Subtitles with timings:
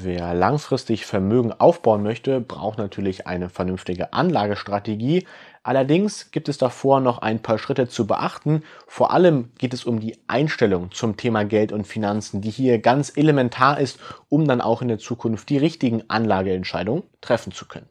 [0.00, 5.26] Wer langfristig Vermögen aufbauen möchte, braucht natürlich eine vernünftige Anlagestrategie.
[5.64, 8.62] Allerdings gibt es davor noch ein paar Schritte zu beachten.
[8.86, 13.16] Vor allem geht es um die Einstellung zum Thema Geld und Finanzen, die hier ganz
[13.16, 13.98] elementar ist,
[14.28, 17.88] um dann auch in der Zukunft die richtigen Anlageentscheidungen treffen zu können.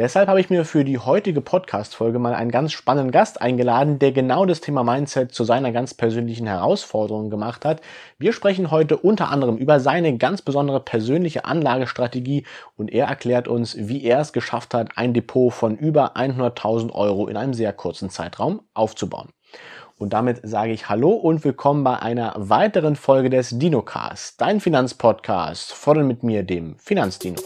[0.00, 4.12] Deshalb habe ich mir für die heutige Podcast-Folge mal einen ganz spannenden Gast eingeladen, der
[4.12, 7.82] genau das Thema Mindset zu seiner ganz persönlichen Herausforderung gemacht hat.
[8.18, 12.46] Wir sprechen heute unter anderem über seine ganz besondere persönliche Anlagestrategie
[12.78, 17.26] und er erklärt uns, wie er es geschafft hat, ein Depot von über 100.000 Euro
[17.26, 19.28] in einem sehr kurzen Zeitraum aufzubauen.
[19.98, 25.74] Und damit sage ich Hallo und willkommen bei einer weiteren Folge des DinoCast, dein Finanzpodcast,
[25.74, 27.36] von mit mir, dem Finanzdino.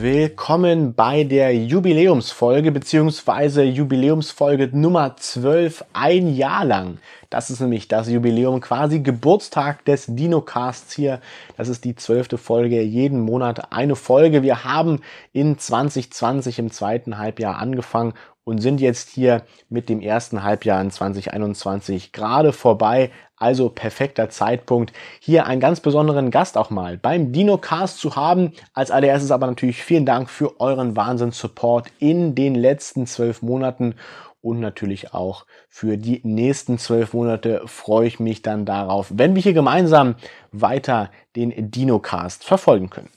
[0.00, 6.98] Willkommen bei der Jubiläumsfolge beziehungsweise Jubiläumsfolge Nummer 12, ein Jahr lang.
[7.30, 11.20] Das ist nämlich das Jubiläum, quasi Geburtstag des Dinocasts hier.
[11.56, 14.44] Das ist die zwölfte Folge, jeden Monat eine Folge.
[14.44, 15.00] Wir haben
[15.32, 18.12] in 2020 im zweiten Halbjahr angefangen
[18.44, 23.10] und sind jetzt hier mit dem ersten Halbjahr in 2021 gerade vorbei.
[23.38, 28.52] Also perfekter Zeitpunkt, hier einen ganz besonderen Gast auch mal beim DinoCast zu haben.
[28.74, 33.94] Als allererstes aber natürlich vielen Dank für euren Wahnsinns-Support in den letzten zwölf Monaten
[34.40, 39.42] und natürlich auch für die nächsten zwölf Monate freue ich mich dann darauf, wenn wir
[39.42, 40.14] hier gemeinsam
[40.52, 43.10] weiter den DinoCast verfolgen können.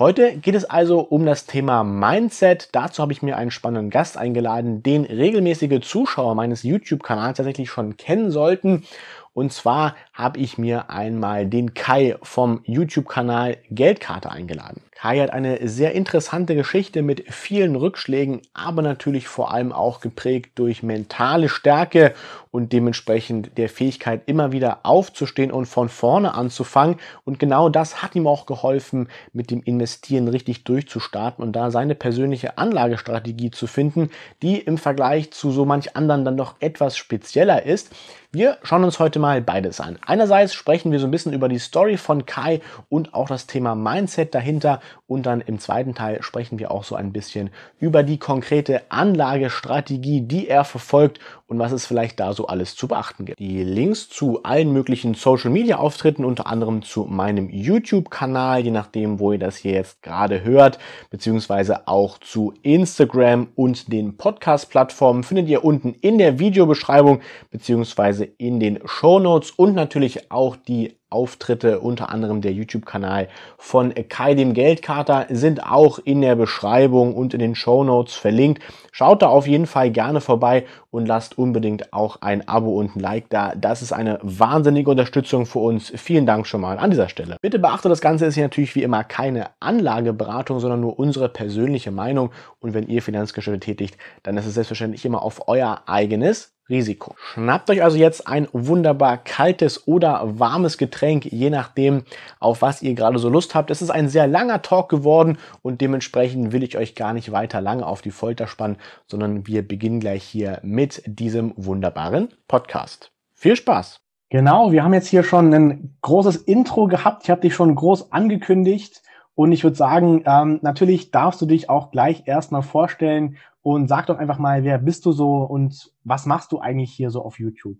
[0.00, 2.70] Heute geht es also um das Thema Mindset.
[2.72, 7.98] Dazu habe ich mir einen spannenden Gast eingeladen, den regelmäßige Zuschauer meines YouTube-Kanals tatsächlich schon
[7.98, 8.84] kennen sollten.
[9.32, 14.82] Und zwar habe ich mir einmal den Kai vom YouTube-Kanal Geldkarte eingeladen.
[15.00, 20.52] Kai hat eine sehr interessante Geschichte mit vielen Rückschlägen, aber natürlich vor allem auch geprägt
[20.56, 22.12] durch mentale Stärke
[22.50, 26.96] und dementsprechend der Fähigkeit, immer wieder aufzustehen und von vorne anzufangen.
[27.24, 31.94] Und genau das hat ihm auch geholfen, mit dem Investieren richtig durchzustarten und da seine
[31.94, 34.10] persönliche Anlagestrategie zu finden,
[34.42, 37.90] die im Vergleich zu so manch anderen dann doch etwas spezieller ist.
[38.32, 39.98] Wir schauen uns heute mal beides an.
[40.06, 43.74] Einerseits sprechen wir so ein bisschen über die Story von Kai und auch das Thema
[43.74, 48.18] Mindset dahinter und dann im zweiten Teil sprechen wir auch so ein bisschen über die
[48.18, 51.18] konkrete Anlagestrategie, die er verfolgt
[51.48, 53.40] und was es vielleicht da so alles zu beachten gibt.
[53.40, 59.18] Die Links zu allen möglichen Social Media Auftritten, unter anderem zu meinem YouTube-Kanal, je nachdem,
[59.18, 60.78] wo ihr das hier jetzt gerade hört,
[61.10, 67.20] beziehungsweise auch zu Instagram und den Podcast-Plattformen findet ihr unten in der Videobeschreibung,
[67.50, 73.92] beziehungsweise in den Show Notes und natürlich auch die Auftritte, unter anderem der YouTube-Kanal von
[74.08, 78.62] Kai dem Geldkater, sind auch in der Beschreibung und in den Show Notes verlinkt.
[78.92, 83.00] Schaut da auf jeden Fall gerne vorbei und lasst unbedingt auch ein Abo und ein
[83.00, 83.54] Like da.
[83.56, 85.92] Das ist eine wahnsinnige Unterstützung für uns.
[85.96, 87.36] Vielen Dank schon mal an dieser Stelle.
[87.42, 91.90] Bitte beachte, das Ganze ist hier natürlich wie immer keine Anlageberatung, sondern nur unsere persönliche
[91.90, 92.30] Meinung.
[92.60, 97.14] Und wenn ihr Finanzgeschäfte tätigt, dann ist es selbstverständlich immer auf euer eigenes Risiko.
[97.18, 102.04] Schnappt euch also jetzt ein wunderbar kaltes oder warmes Getränk, je nachdem,
[102.38, 103.70] auf was ihr gerade so Lust habt.
[103.70, 107.60] Es ist ein sehr langer Talk geworden und dementsprechend will ich euch gar nicht weiter
[107.60, 108.76] lange auf die Folter spannen,
[109.06, 113.10] sondern wir beginnen gleich hier mit diesem wunderbaren Podcast.
[113.34, 114.00] Viel Spaß!
[114.30, 117.24] Genau, wir haben jetzt hier schon ein großes Intro gehabt.
[117.24, 119.02] Ich habe dich schon groß angekündigt.
[119.34, 124.06] Und ich würde sagen, ähm, natürlich darfst du dich auch gleich erstmal vorstellen und sag
[124.06, 127.38] doch einfach mal, wer bist du so und was machst du eigentlich hier so auf
[127.38, 127.78] YouTube?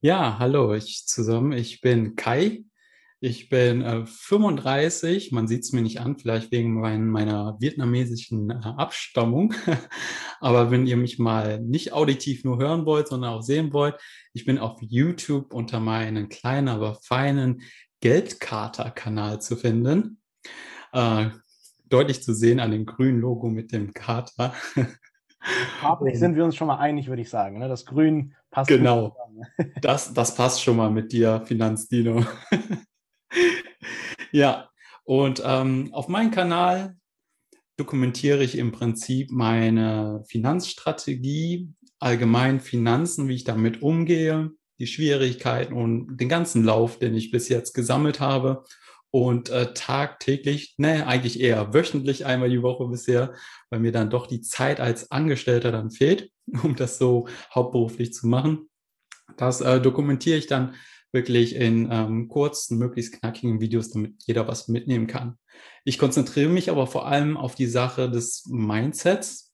[0.00, 1.52] Ja, hallo, ich zusammen.
[1.52, 2.64] Ich bin Kai.
[3.18, 5.32] Ich bin äh, 35.
[5.32, 9.54] Man sieht es mir nicht an, vielleicht wegen mein, meiner vietnamesischen äh, Abstammung.
[10.40, 13.96] Aber wenn ihr mich mal nicht auditiv nur hören wollt, sondern auch sehen wollt,
[14.34, 17.62] ich bin auf YouTube unter meinem kleinen, aber feinen
[18.00, 20.20] Geldkater-Kanal zu finden.
[20.92, 21.30] Äh,
[21.88, 24.54] deutlich zu sehen an dem grünen Logo mit dem Kater.
[25.80, 27.58] Farblich sind wir uns schon mal einig, würde ich sagen.
[27.58, 27.68] Ne?
[27.68, 28.68] Das Grün passt.
[28.68, 29.16] Genau.
[29.82, 32.24] Das, das passt schon mal mit dir, Finanzdino.
[34.32, 34.70] ja,
[35.04, 36.96] und ähm, auf meinem Kanal
[37.76, 41.68] dokumentiere ich im Prinzip meine Finanzstrategie,
[41.98, 47.50] allgemein Finanzen, wie ich damit umgehe, die Schwierigkeiten und den ganzen Lauf, den ich bis
[47.50, 48.64] jetzt gesammelt habe
[49.16, 53.32] und äh, tagtäglich, ne, eigentlich eher wöchentlich einmal die Woche bisher,
[53.70, 56.30] weil mir dann doch die Zeit als Angestellter dann fehlt,
[56.62, 58.68] um das so hauptberuflich zu machen.
[59.38, 60.74] Das äh, dokumentiere ich dann
[61.12, 65.38] wirklich in ähm, kurzen, möglichst knackigen Videos, damit jeder was mitnehmen kann.
[65.84, 69.45] Ich konzentriere mich aber vor allem auf die Sache des Mindsets,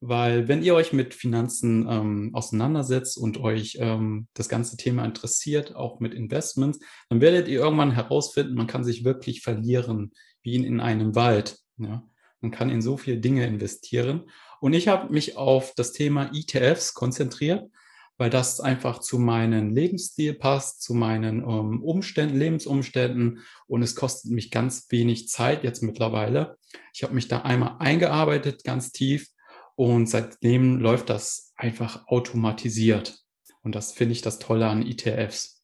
[0.00, 5.74] Weil wenn ihr euch mit Finanzen ähm, auseinandersetzt und euch ähm, das ganze Thema interessiert,
[5.74, 10.12] auch mit Investments, dann werdet ihr irgendwann herausfinden, man kann sich wirklich verlieren,
[10.42, 11.58] wie in, in einem Wald.
[11.78, 12.02] Ja?
[12.40, 14.30] Man kann in so viele Dinge investieren.
[14.60, 17.70] Und ich habe mich auf das Thema ETFs konzentriert,
[18.18, 24.30] weil das einfach zu meinem Lebensstil passt, zu meinen ähm, Umständen, Lebensumständen und es kostet
[24.30, 26.56] mich ganz wenig Zeit jetzt mittlerweile.
[26.94, 29.28] Ich habe mich da einmal eingearbeitet, ganz tief
[29.76, 33.22] und seitdem läuft das einfach automatisiert.
[33.62, 35.56] Und das finde ich das Tolle an ETFs.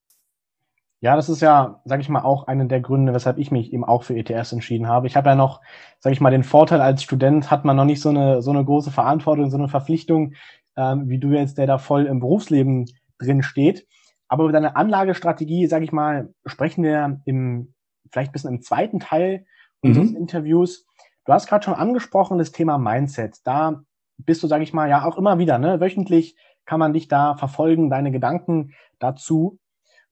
[1.00, 3.84] Ja, das ist ja, sage ich mal, auch einer der Gründe, weshalb ich mich eben
[3.84, 5.08] auch für ETFs entschieden habe.
[5.08, 5.60] Ich habe ja noch,
[5.98, 8.64] sage ich mal, den Vorteil als Student hat man noch nicht so eine so eine
[8.64, 10.34] große Verantwortung, so eine Verpflichtung,
[10.76, 12.88] ähm, wie du jetzt, der da voll im Berufsleben
[13.18, 13.86] drin steht.
[14.28, 17.74] Aber über deine Anlagestrategie, sage ich mal, sprechen wir im
[18.12, 19.44] vielleicht ein bisschen im zweiten Teil
[19.80, 20.16] unseres mhm.
[20.16, 20.86] Interviews.
[21.24, 23.38] Du hast gerade schon angesprochen das Thema Mindset.
[23.44, 23.82] Da
[24.24, 25.80] bist du, sage ich mal, ja auch immer wieder, ne?
[25.80, 29.58] Wöchentlich kann man dich da verfolgen, deine Gedanken dazu.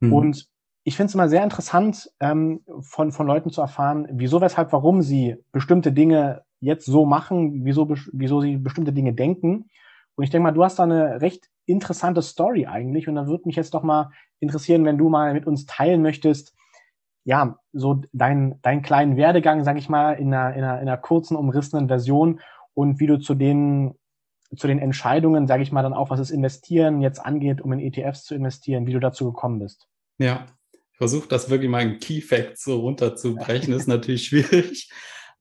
[0.01, 0.13] Mhm.
[0.13, 0.49] Und
[0.85, 5.03] ich finde es immer sehr interessant, ähm, von, von Leuten zu erfahren, wieso, weshalb, warum
[5.03, 9.71] sie bestimmte Dinge jetzt so machen, wieso, wieso sie bestimmte Dinge denken.
[10.15, 13.09] Und ich denke mal, du hast da eine recht interessante Story eigentlich.
[13.09, 14.11] Und da würde mich jetzt doch mal
[14.41, 16.55] interessieren, wenn du mal mit uns teilen möchtest,
[17.25, 20.97] ja, so deinen dein kleinen Werdegang, sag ich mal, in einer, in, einer, in einer
[20.97, 22.41] kurzen, umrissenen Version
[22.75, 23.95] und wie du zu den,
[24.57, 27.81] zu den Entscheidungen, sage ich mal, dann auch, was das Investieren jetzt angeht, um in
[27.81, 29.87] ETFs zu investieren, wie du dazu gekommen bist.
[30.19, 34.91] Ja, ich versuche das wirklich mal in Key Facts so runterzubrechen, ist natürlich schwierig.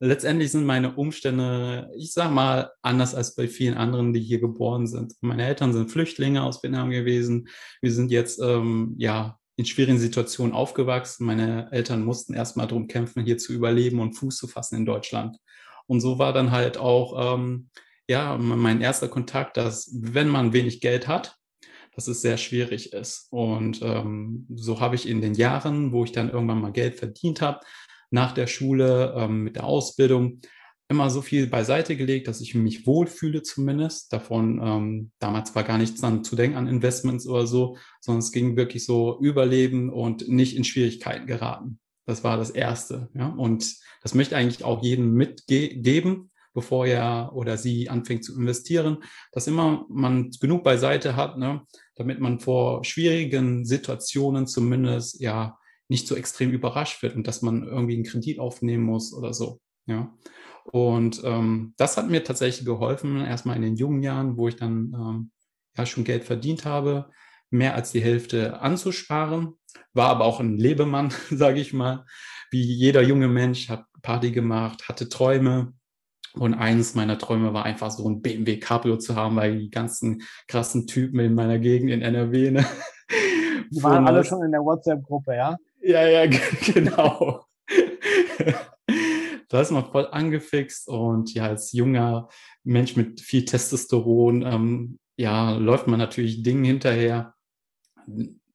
[0.02, 4.86] Letztendlich sind meine Umstände, ich sag mal, anders als bei vielen anderen, die hier geboren
[4.86, 5.12] sind.
[5.20, 7.48] Meine Eltern sind Flüchtlinge aus Vietnam gewesen.
[7.82, 11.26] Wir sind jetzt ähm, ja in schwierigen Situationen aufgewachsen.
[11.26, 15.36] Meine Eltern mussten erstmal darum kämpfen, hier zu überleben und Fuß zu fassen in Deutschland.
[15.86, 17.68] Und so war dann halt auch ähm,
[18.10, 21.36] ja mein erster Kontakt, dass wenn man wenig Geld hat,
[21.94, 23.28] dass es sehr schwierig ist.
[23.30, 27.40] Und ähm, so habe ich in den Jahren, wo ich dann irgendwann mal Geld verdient
[27.40, 27.60] habe,
[28.10, 30.40] nach der Schule ähm, mit der Ausbildung,
[30.88, 34.12] immer so viel beiseite gelegt, dass ich mich wohlfühle zumindest.
[34.12, 38.32] Davon ähm, damals war gar nichts dann zu denken an Investments oder so, sondern es
[38.32, 41.78] ging wirklich so Überleben und nicht in Schwierigkeiten geraten.
[42.06, 43.08] Das war das Erste.
[43.14, 43.28] Ja?
[43.28, 48.98] Und das möchte eigentlich auch jedem mitgeben, bevor er oder sie anfängt zu investieren,
[49.32, 51.62] dass immer man genug beiseite hat, ne?
[51.94, 55.58] damit man vor schwierigen Situationen zumindest ja
[55.88, 59.60] nicht so extrem überrascht wird und dass man irgendwie einen Kredit aufnehmen muss oder so.
[59.86, 60.14] Ja.
[60.64, 64.94] Und ähm, das hat mir tatsächlich geholfen, erstmal in den jungen Jahren, wo ich dann
[64.94, 65.30] ähm,
[65.76, 67.10] ja schon Geld verdient habe,
[67.50, 69.54] mehr als die Hälfte anzusparen.
[69.92, 72.06] War aber auch ein Lebemann, sage ich mal.
[72.50, 75.74] Wie jeder junge Mensch, hat Party gemacht, hatte Träume.
[76.34, 80.22] Und eines meiner Träume war einfach so ein BMW Cabrio zu haben, weil die ganzen
[80.46, 82.66] krassen Typen in meiner Gegend in NRW, ne?
[83.70, 85.56] Die waren alle schon in der WhatsApp-Gruppe, ja?
[85.82, 86.26] Ja, ja,
[86.74, 87.44] genau
[89.50, 92.28] da ist man voll angefixt und ja, als junger
[92.62, 97.34] Mensch mit viel Testosteron, ähm, ja, läuft man natürlich Dingen hinterher.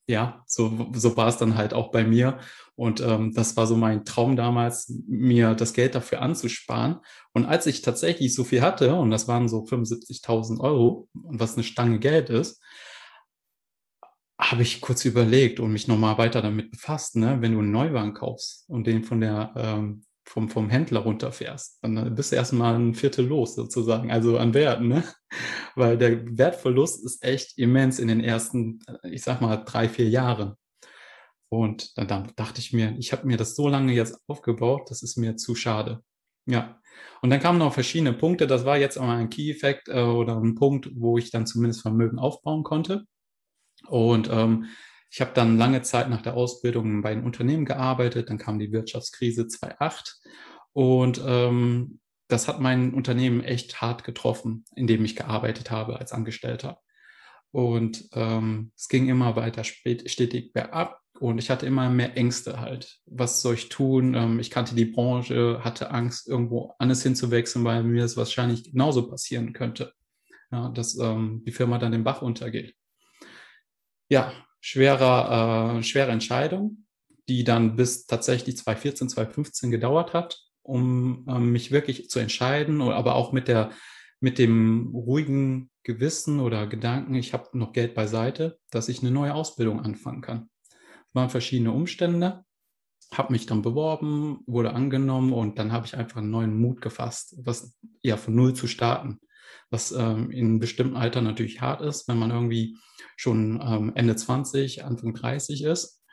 [0.08, 2.40] Ja, so, so war es dann halt auch bei mir.
[2.76, 6.98] Und ähm, das war so mein Traum damals, mir das Geld dafür anzusparen.
[7.34, 11.64] Und als ich tatsächlich so viel hatte, und das waren so 75.000 Euro, was eine
[11.64, 12.62] Stange Geld ist,
[14.38, 17.38] habe ich kurz überlegt und mich nochmal weiter damit befasst, ne?
[17.40, 21.98] wenn du einen Neuwagen kaufst und den von der ähm, vom, vom Händler runterfährst, dann
[21.98, 25.04] äh, bist du erstmal ein Viertel los sozusagen, also an Werten, ne?
[25.76, 30.10] Weil der Wertverlust ist echt immens in den ersten, äh, ich sag mal, drei, vier
[30.10, 30.56] Jahren.
[31.50, 35.04] Und dann, dann dachte ich mir, ich habe mir das so lange jetzt aufgebaut, das
[35.04, 36.02] ist mir zu schade.
[36.48, 36.82] Ja.
[37.22, 38.48] Und dann kamen noch verschiedene Punkte.
[38.48, 42.20] Das war jetzt auch ein Key-Effekt äh, oder ein Punkt, wo ich dann zumindest Vermögen
[42.20, 43.06] aufbauen konnte.
[43.88, 44.66] Und ähm,
[45.10, 48.72] ich habe dann lange Zeit nach der Ausbildung bei einem Unternehmen gearbeitet, dann kam die
[48.72, 50.18] Wirtschaftskrise 2008
[50.74, 56.12] und ähm, das hat mein Unternehmen echt hart getroffen, in dem ich gearbeitet habe als
[56.12, 56.82] Angestellter.
[57.52, 63.00] Und ähm, es ging immer weiter stetig bergab und ich hatte immer mehr Ängste halt.
[63.06, 64.14] Was soll ich tun?
[64.14, 69.08] Ähm, ich kannte die Branche, hatte Angst, irgendwo anders hinzuwechseln, weil mir es wahrscheinlich genauso
[69.08, 69.94] passieren könnte,
[70.52, 72.76] ja, dass ähm, die Firma dann den Bach untergeht.
[74.10, 74.34] Ja,
[74.66, 76.86] schwerer, äh, schwere Entscheidung,
[77.30, 83.14] die dann bis tatsächlich 2014, 2015 gedauert hat, um äh, mich wirklich zu entscheiden, aber
[83.14, 83.70] auch mit der
[84.22, 89.36] mit dem ruhigen Gewissen oder Gedanken, ich habe noch Geld beiseite, dass ich eine neue
[89.36, 90.50] Ausbildung anfangen kann.
[90.72, 92.44] Es waren verschiedene Umstände,
[93.14, 97.36] habe mich dann beworben, wurde angenommen und dann habe ich einfach einen neuen Mut gefasst,
[97.44, 99.20] was ja von null zu starten.
[99.70, 102.78] Was ähm, in bestimmten Alter natürlich hart ist, wenn man irgendwie
[103.18, 106.04] schon ähm, Ende 20, Anfang 30 ist.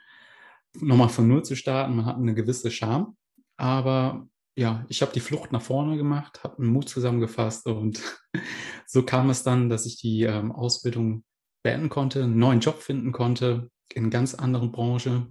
[0.79, 3.15] Nochmal von Null zu starten, man hat eine gewisse Scham.
[3.57, 8.01] Aber ja, ich habe die Flucht nach vorne gemacht, habe einen Mut zusammengefasst und
[8.87, 11.23] so kam es dann, dass ich die ähm, Ausbildung
[11.63, 15.27] beenden konnte, einen neuen Job finden konnte in ganz anderen Branche,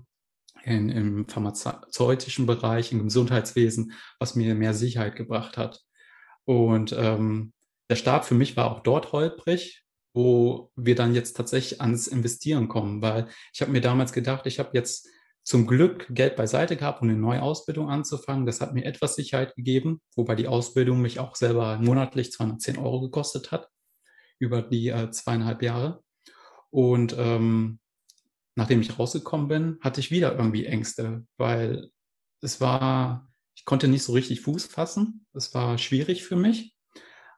[0.64, 5.80] in, im pharmazeutischen Bereich, im Gesundheitswesen, was mir mehr Sicherheit gebracht hat.
[6.44, 7.52] Und ähm,
[7.92, 9.84] der Start für mich war auch dort holprig,
[10.14, 14.58] wo wir dann jetzt tatsächlich ans Investieren kommen, weil ich habe mir damals gedacht, ich
[14.58, 15.06] habe jetzt
[15.44, 18.46] zum Glück Geld beiseite gehabt, um eine neue Ausbildung anzufangen.
[18.46, 23.02] Das hat mir etwas Sicherheit gegeben, wobei die Ausbildung mich auch selber monatlich 210 Euro
[23.02, 23.68] gekostet hat
[24.38, 26.02] über die äh, zweieinhalb Jahre.
[26.70, 27.78] Und ähm,
[28.54, 31.90] nachdem ich rausgekommen bin, hatte ich wieder irgendwie Ängste, weil
[32.40, 35.26] es war, ich konnte nicht so richtig Fuß fassen.
[35.34, 36.74] Es war schwierig für mich.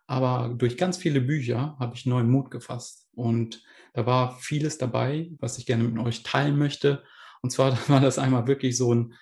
[0.07, 3.09] Aber durch ganz viele Bücher habe ich neuen Mut gefasst.
[3.13, 3.63] Und
[3.95, 7.03] da war vieles dabei, was ich gerne mit euch teilen möchte.
[7.43, 9.15] Und zwar war das einmal wirklich so ein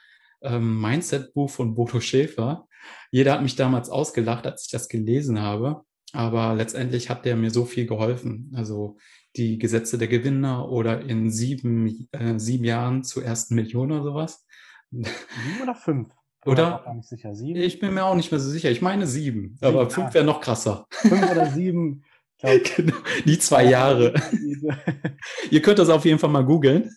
[0.43, 2.67] ähm, Mindset-Buch von Bodo Schäfer.
[3.11, 5.85] Jeder hat mich damals ausgelacht, als ich das gelesen habe.
[6.13, 8.53] Aber letztendlich hat der mir so viel geholfen.
[8.55, 8.99] Also
[9.37, 14.45] die Gesetze der Gewinner oder in sieben, äh, sieben Jahren zur ersten Million oder sowas.
[14.91, 16.13] Sieben oder fünf?
[16.45, 16.85] Oder?
[17.01, 17.35] Ich, sicher.
[17.35, 17.61] Sieben?
[17.61, 18.71] ich bin mir auch nicht mehr so sicher.
[18.71, 20.87] Ich meine sieben, sieben aber fünf wäre noch krasser.
[20.91, 22.05] Fünf oder sieben.
[22.43, 24.15] genau, die zwei Jahre.
[25.51, 26.91] Ihr könnt das auf jeden Fall mal googeln.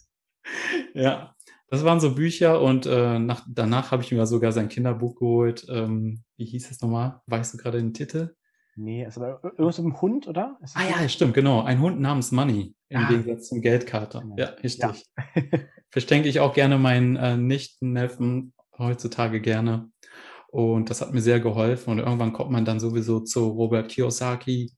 [0.96, 1.36] Ja,
[1.70, 5.66] das waren so Bücher und äh, nach, danach habe ich mir sogar sein Kinderbuch geholt.
[5.70, 7.22] Ähm, wie hieß es nochmal?
[7.28, 8.36] Weißt du gerade den Titel?
[8.76, 10.58] Nee, es war irgendwas mit einem Hund, oder?
[10.74, 11.64] Ah ja, stimmt, genau.
[11.64, 13.08] Ein Hund namens Money im ah.
[13.08, 14.20] Gegensatz zum Geldkarte.
[14.20, 14.36] Genau.
[14.38, 15.06] Ja, richtig.
[15.18, 15.34] Ja.
[15.90, 19.90] Verschenke ich auch gerne meinen äh, Nichten-Neffen heutzutage gerne.
[20.48, 21.92] Und das hat mir sehr geholfen.
[21.92, 24.72] Und irgendwann kommt man dann sowieso zu Robert Kiyosaki,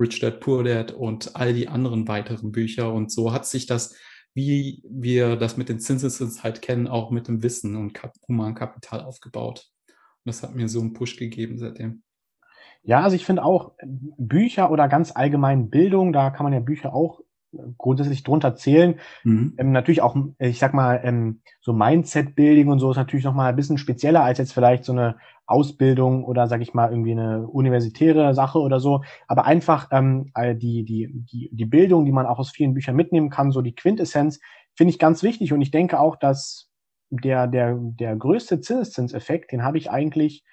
[0.00, 2.92] Rich Dad Poor Dad und all die anderen weiteren Bücher.
[2.92, 3.96] Und so hat sich das,
[4.34, 9.00] wie wir das mit den Zinseszins halt kennen, auch mit dem Wissen und Kap Humankapital
[9.00, 9.70] aufgebaut.
[9.88, 12.02] Und das hat mir so einen Push gegeben seitdem.
[12.82, 16.94] Ja, also ich finde auch Bücher oder ganz allgemein Bildung, da kann man ja Bücher
[16.94, 17.23] auch
[17.78, 18.96] grundsätzlich drunter zählen.
[19.24, 19.54] Mhm.
[19.58, 23.56] Ähm, natürlich auch, ich sag mal, ähm, so Mindset-Building und so ist natürlich nochmal ein
[23.56, 28.34] bisschen spezieller als jetzt vielleicht so eine Ausbildung oder sag ich mal irgendwie eine universitäre
[28.34, 29.02] Sache oder so.
[29.28, 33.30] Aber einfach ähm, die, die, die, die Bildung, die man auch aus vielen Büchern mitnehmen
[33.30, 34.40] kann, so die Quintessenz,
[34.74, 35.52] finde ich ganz wichtig.
[35.52, 36.70] Und ich denke auch, dass
[37.10, 40.44] der, der, der größte Zinseszinseffekt, den habe ich eigentlich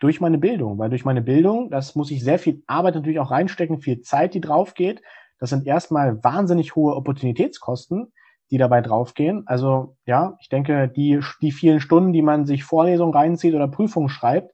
[0.00, 3.30] durch meine Bildung, weil durch meine Bildung, das muss ich sehr viel Arbeit natürlich auch
[3.30, 5.00] reinstecken, viel Zeit, die drauf geht.
[5.42, 8.12] Das sind erstmal wahnsinnig hohe Opportunitätskosten,
[8.52, 9.42] die dabei draufgehen.
[9.46, 14.08] Also ja, ich denke, die, die vielen Stunden, die man sich Vorlesungen reinzieht oder Prüfungen
[14.08, 14.52] schreibt,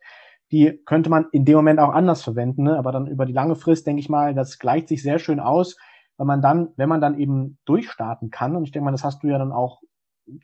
[0.50, 2.62] die könnte man in dem Moment auch anders verwenden.
[2.62, 2.78] Ne?
[2.78, 5.76] Aber dann über die lange Frist, denke ich mal, das gleicht sich sehr schön aus,
[6.16, 8.56] wenn man dann, wenn man dann eben durchstarten kann.
[8.56, 9.82] Und ich denke mal, das hast du ja dann auch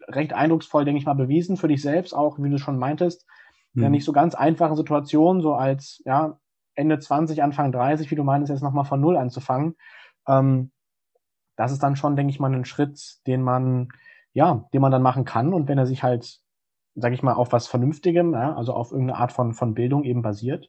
[0.09, 3.27] recht eindrucksvoll, denke ich mal, bewiesen für dich selbst, auch wie du schon meintest,
[3.73, 3.83] mhm.
[3.83, 6.39] ja nicht so ganz einfachen Situationen, so als ja,
[6.75, 9.77] Ende 20, Anfang 30, wie du meinst, jetzt nochmal von Null anzufangen.
[10.29, 10.71] Ähm,
[11.57, 13.89] das ist dann schon, denke ich mal, ein Schritt, den man,
[14.33, 15.55] ja, den man dann machen kann.
[15.55, 16.41] Und wenn er sich halt,
[16.95, 20.23] sage ich mal, auf was Vernünftigem, ja, also auf irgendeine Art von, von Bildung eben
[20.23, 20.69] basiert,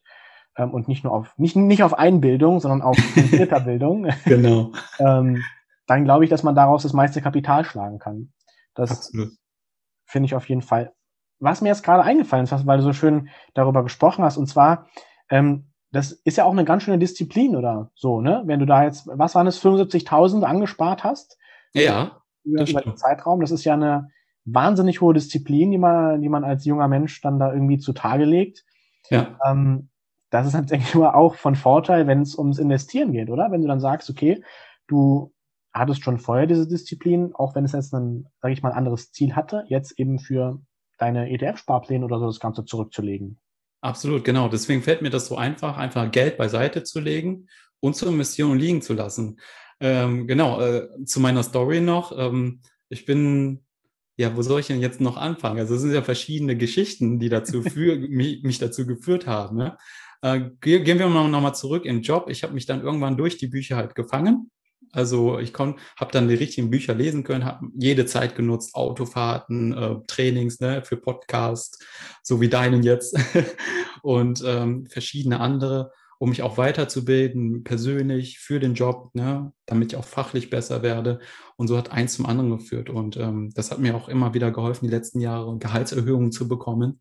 [0.56, 2.96] ähm, und nicht nur auf, nicht, nicht auf Einbildung, sondern auf
[3.64, 4.72] Bildung, genau.
[4.98, 5.42] ähm,
[5.86, 8.32] dann glaube ich, dass man daraus das meiste Kapital schlagen kann.
[8.74, 9.12] Das
[10.04, 10.92] finde ich auf jeden Fall
[11.38, 14.88] was mir jetzt gerade eingefallen ist, weil du so schön darüber gesprochen hast, und zwar,
[15.28, 18.42] ähm, das ist ja auch eine ganz schöne Disziplin oder so, ne?
[18.46, 21.38] Wenn du da jetzt, was waren es, 75.000 angespart hast?
[21.72, 22.22] Ja.
[22.44, 23.40] Über, über den Zeitraum.
[23.40, 24.08] Das ist ja eine
[24.44, 28.64] wahnsinnig hohe Disziplin, die man, die man als junger Mensch dann da irgendwie zutage legt.
[29.10, 29.38] Ja.
[29.44, 29.90] Ähm,
[30.30, 33.50] das ist halt, denke ich mal, auch von Vorteil, wenn es ums Investieren geht, oder?
[33.50, 34.42] Wenn du dann sagst, okay,
[34.86, 35.32] du
[35.72, 39.36] hattest schon vorher diese Disziplin, auch wenn es jetzt ein, sage ich mal, anderes Ziel
[39.36, 40.60] hatte, jetzt eben für
[40.98, 43.38] deine ETF-Sparpläne oder so das Ganze zurückzulegen.
[43.80, 44.48] Absolut, genau.
[44.48, 47.48] Deswegen fällt mir das so einfach, einfach Geld beiseite zu legen
[47.80, 49.38] und zur Investition liegen zu lassen.
[49.80, 52.16] Ähm, genau, äh, zu meiner Story noch.
[52.16, 53.64] Ähm, ich bin,
[54.16, 55.58] ja, wo soll ich denn jetzt noch anfangen?
[55.58, 59.58] Also es sind ja verschiedene Geschichten, die dazu für, mich, mich, dazu geführt haben.
[59.58, 59.76] Ne?
[60.22, 62.30] Äh, gehen wir mal nochmal zurück im Job.
[62.30, 64.50] Ich habe mich dann irgendwann durch die Bücher halt gefangen
[64.96, 65.76] also ich habe
[66.10, 70.96] dann die richtigen Bücher lesen können, habe jede Zeit genutzt, Autofahrten, äh, Trainings ne, für
[70.96, 71.78] Podcasts,
[72.22, 73.18] so wie deinen jetzt
[74.02, 79.98] und ähm, verschiedene andere, um mich auch weiterzubilden, persönlich für den Job, ne, damit ich
[79.98, 81.20] auch fachlich besser werde.
[81.56, 82.88] Und so hat eins zum anderen geführt.
[82.88, 87.00] Und ähm, das hat mir auch immer wieder geholfen, die letzten Jahre Gehaltserhöhungen zu bekommen.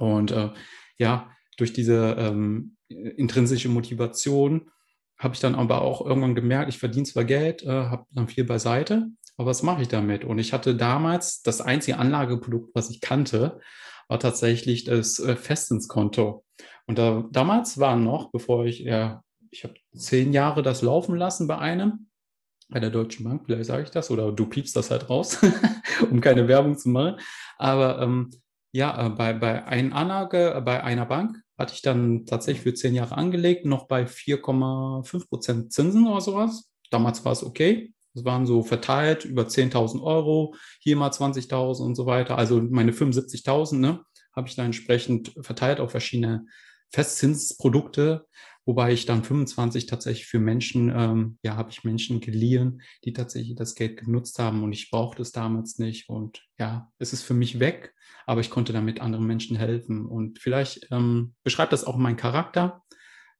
[0.00, 0.50] Und äh,
[0.98, 4.70] ja, durch diese ähm, intrinsische Motivation
[5.20, 8.44] habe ich dann aber auch irgendwann gemerkt, ich verdiene zwar Geld, äh, habe dann viel
[8.44, 10.24] beiseite, aber was mache ich damit?
[10.24, 13.60] Und ich hatte damals das einzige Anlageprodukt, was ich kannte,
[14.08, 16.44] war tatsächlich das äh, Festzinskonto.
[16.86, 21.46] Und da, damals war noch, bevor ich, ja, ich habe zehn Jahre das laufen lassen
[21.46, 22.08] bei einem,
[22.70, 25.38] bei der Deutschen Bank, vielleicht sage ich das, oder du piepst das halt raus,
[26.10, 27.20] um keine Werbung zu machen.
[27.58, 28.30] Aber ähm,
[28.72, 32.74] ja, äh, bei, bei einer Anlage, äh, bei einer Bank hatte ich dann tatsächlich für
[32.74, 36.70] zehn Jahre angelegt, noch bei 4,5 Prozent Zinsen oder sowas.
[36.90, 37.92] Damals war es okay.
[38.14, 42.38] Das waren so verteilt über 10.000 Euro, hier mal 20.000 und so weiter.
[42.38, 44.00] Also meine 75.000 ne,
[44.34, 46.46] habe ich dann entsprechend verteilt auf verschiedene
[46.92, 48.26] Festzinsprodukte,
[48.70, 53.56] wobei ich dann 25 tatsächlich für Menschen, ähm, ja, habe ich Menschen geliehen, die tatsächlich
[53.56, 56.08] das Geld genutzt haben und ich brauchte es damals nicht.
[56.08, 57.92] Und ja, es ist für mich weg,
[58.26, 60.06] aber ich konnte damit anderen Menschen helfen.
[60.06, 62.84] Und vielleicht ähm, beschreibt das auch meinen Charakter,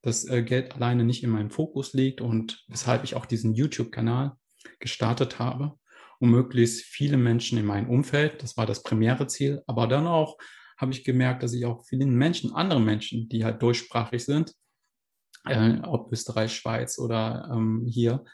[0.02, 4.32] dass äh, Geld alleine nicht in meinem Fokus liegt und weshalb ich auch diesen YouTube-Kanal
[4.80, 5.78] gestartet habe,
[6.18, 10.38] um möglichst viele Menschen in meinem Umfeld, das war das primäre Ziel, aber dann auch
[10.76, 14.54] habe ich gemerkt, dass ich auch vielen Menschen, andere Menschen, die halt durchsprachig sind,
[15.47, 18.25] äh, ob Österreich, Schweiz oder ähm, hier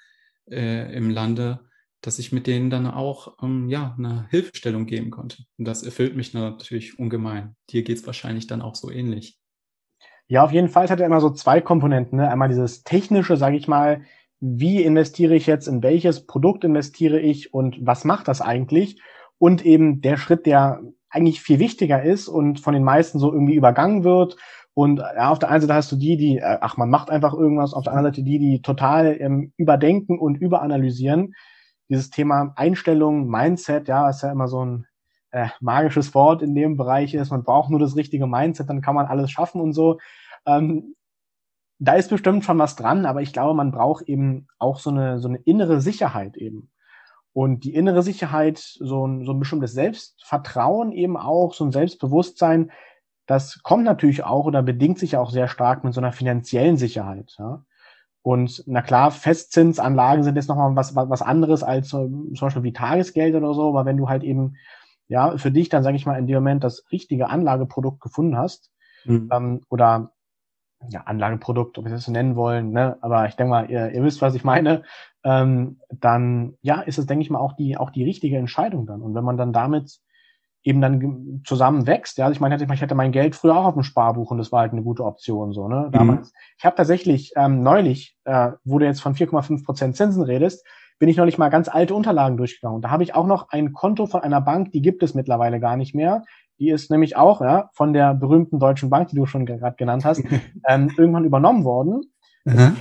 [0.50, 1.60] äh, im Lande,
[2.00, 5.38] dass ich mit denen dann auch ähm, ja, eine Hilfestellung geben konnte.
[5.58, 7.56] Und das erfüllt mich natürlich ungemein.
[7.70, 9.38] Dir geht es wahrscheinlich dann auch so ähnlich.
[10.28, 12.18] Ja, auf jeden Fall hat er immer so zwei Komponenten.
[12.18, 12.28] Ne?
[12.28, 14.02] Einmal dieses technische, sage ich mal,
[14.40, 19.00] wie investiere ich jetzt, in welches Produkt investiere ich und was macht das eigentlich?
[19.38, 23.54] Und eben der Schritt, der eigentlich viel wichtiger ist und von den meisten so irgendwie
[23.54, 24.36] übergangen wird.
[24.78, 27.32] Und ja, auf der einen Seite hast du die, die, äh, ach, man macht einfach
[27.32, 31.34] irgendwas, auf der anderen Seite die, die total ähm, überdenken und überanalysieren.
[31.88, 34.86] Dieses Thema Einstellung, Mindset, ja, ist ja immer so ein
[35.30, 37.30] äh, magisches Wort in dem Bereich ist.
[37.30, 39.98] Man braucht nur das richtige Mindset, dann kann man alles schaffen und so.
[40.44, 40.94] Ähm,
[41.78, 45.20] da ist bestimmt schon was dran, aber ich glaube, man braucht eben auch so eine,
[45.20, 46.70] so eine innere Sicherheit eben.
[47.32, 52.72] Und die innere Sicherheit, so ein, so ein bestimmtes Selbstvertrauen eben auch, so ein Selbstbewusstsein,
[53.26, 57.34] das kommt natürlich auch oder bedingt sich auch sehr stark mit so einer finanziellen Sicherheit.
[57.38, 57.64] Ja?
[58.22, 63.34] Und na klar, Festzinsanlagen sind jetzt nochmal was, was anderes als zum Beispiel wie Tagesgeld
[63.34, 64.56] oder so, aber wenn du halt eben,
[65.08, 68.72] ja, für dich dann, sage ich mal, in dem Moment das richtige Anlageprodukt gefunden hast,
[69.04, 69.28] mhm.
[69.32, 70.12] ähm, oder
[70.88, 72.96] ja, Anlageprodukt, ob wir das so nennen wollen, ne?
[73.00, 74.82] aber ich denke mal, ihr, ihr wisst, was ich meine,
[75.24, 79.02] ähm, dann ja, ist es, denke ich mal, auch die, auch die richtige Entscheidung dann.
[79.02, 80.00] Und wenn man dann damit
[80.66, 83.74] eben dann zusammen wächst, ja, also ich meine, ich hätte mein Geld früher auch auf
[83.74, 85.88] dem Sparbuch und das war halt eine gute Option so, ne?
[85.92, 86.32] Damals.
[86.32, 86.38] Mhm.
[86.58, 90.66] Ich habe tatsächlich ähm, neulich, äh, wo du jetzt von 4,5 Prozent Zinsen redest,
[90.98, 92.82] bin ich neulich mal ganz alte Unterlagen durchgegangen.
[92.82, 95.76] Da habe ich auch noch ein Konto von einer Bank, die gibt es mittlerweile gar
[95.76, 96.24] nicht mehr.
[96.58, 100.04] Die ist nämlich auch ja, von der berühmten Deutschen Bank, die du schon gerade genannt
[100.04, 100.24] hast,
[100.68, 102.02] ähm, irgendwann übernommen worden.
[102.44, 102.76] Mhm.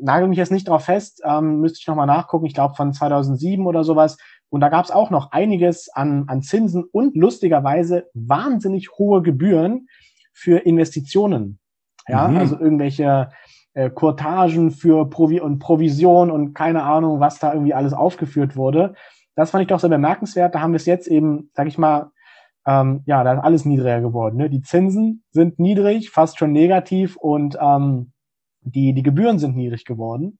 [0.00, 3.66] Nagel mich jetzt nicht drauf fest, ähm, müsste ich nochmal nachgucken, ich glaube von 2007
[3.66, 4.16] oder sowas.
[4.50, 9.88] Und da gab es auch noch einiges an, an Zinsen und lustigerweise wahnsinnig hohe Gebühren
[10.32, 11.58] für Investitionen.
[12.08, 12.36] Ja, mhm.
[12.36, 13.30] also irgendwelche
[13.74, 18.94] äh, Kurtagen für Provi und Provision und keine Ahnung, was da irgendwie alles aufgeführt wurde.
[19.36, 20.54] Das fand ich doch sehr bemerkenswert.
[20.54, 22.10] Da haben wir es jetzt eben, sag ich mal,
[22.66, 24.36] ähm, ja, da ist alles niedriger geworden.
[24.36, 24.50] Ne?
[24.50, 28.12] Die Zinsen sind niedrig, fast schon negativ und ähm,
[28.62, 30.39] die, die Gebühren sind niedrig geworden.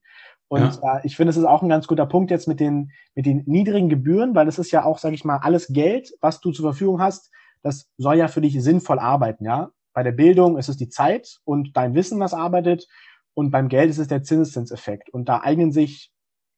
[0.50, 0.96] Und ja.
[0.96, 3.44] äh, ich finde, es ist auch ein ganz guter Punkt jetzt mit den, mit den
[3.46, 6.64] niedrigen Gebühren, weil das ist ja auch, sage ich mal, alles Geld, was du zur
[6.64, 7.30] Verfügung hast,
[7.62, 9.70] das soll ja für dich sinnvoll arbeiten, ja.
[9.92, 12.88] Bei der Bildung ist es die Zeit und dein Wissen, was arbeitet.
[13.34, 15.10] Und beim Geld ist es der Zinseszinseffekt.
[15.10, 16.10] Und da eignen sich,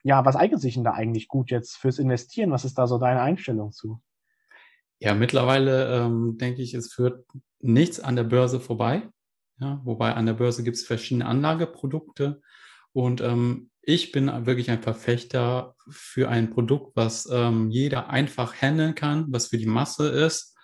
[0.02, 2.50] ja, was eignet sich denn da eigentlich gut jetzt fürs Investieren?
[2.50, 4.00] Was ist da so deine Einstellung zu?
[5.00, 7.26] Ja, mittlerweile ähm, denke ich, es führt
[7.60, 9.08] nichts an der Börse vorbei.
[9.58, 12.40] Ja, wobei an der Börse gibt es verschiedene Anlageprodukte.
[12.92, 18.94] Und ähm, ich bin wirklich ein Verfechter für ein Produkt, was ähm, jeder einfach handeln
[18.94, 20.56] kann, was für die Masse ist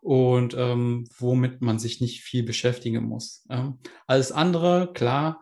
[0.00, 3.44] und ähm, womit man sich nicht viel beschäftigen muss.
[3.50, 5.40] Ähm, alles andere, klar,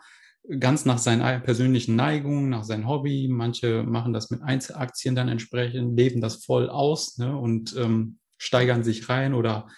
[0.59, 3.29] ganz nach seinen persönlichen Neigungen, nach seinem Hobby.
[3.31, 8.83] Manche machen das mit Einzelaktien dann entsprechend, leben das voll aus ne, und ähm, steigern
[8.83, 9.69] sich rein oder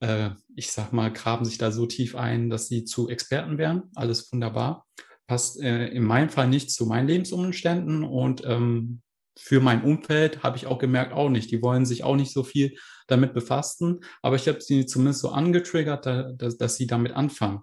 [0.00, 3.84] äh, ich sag mal, graben sich da so tief ein, dass sie zu Experten werden.
[3.94, 4.86] Alles wunderbar.
[5.28, 9.02] Passt äh, in meinem Fall nicht zu meinen Lebensumständen und ähm,
[9.38, 11.52] für mein Umfeld habe ich auch gemerkt, auch nicht.
[11.52, 15.28] Die wollen sich auch nicht so viel damit befassen, aber ich habe sie zumindest so
[15.28, 17.60] angetriggert, da, dass, dass, sie damit anfangen.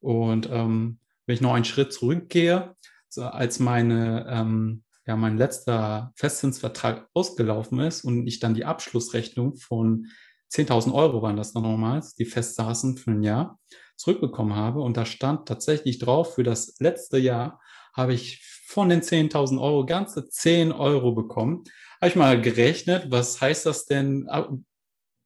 [0.00, 2.74] Und ähm, wenn ich noch einen Schritt zurückgehe,
[3.08, 9.56] so als meine ähm, ja mein letzter Festzinsvertrag ausgelaufen ist und ich dann die Abschlussrechnung
[9.56, 10.08] von
[10.52, 13.58] 10.000 Euro waren das dann nochmals, die fest saßen für ein Jahr,
[13.96, 14.80] zurückbekommen habe.
[14.80, 17.60] Und da stand tatsächlich drauf, für das letzte Jahr
[17.94, 21.64] habe ich von den 10.000 Euro ganze 10 Euro bekommen.
[22.00, 24.28] Habe ich mal gerechnet, was heißt das denn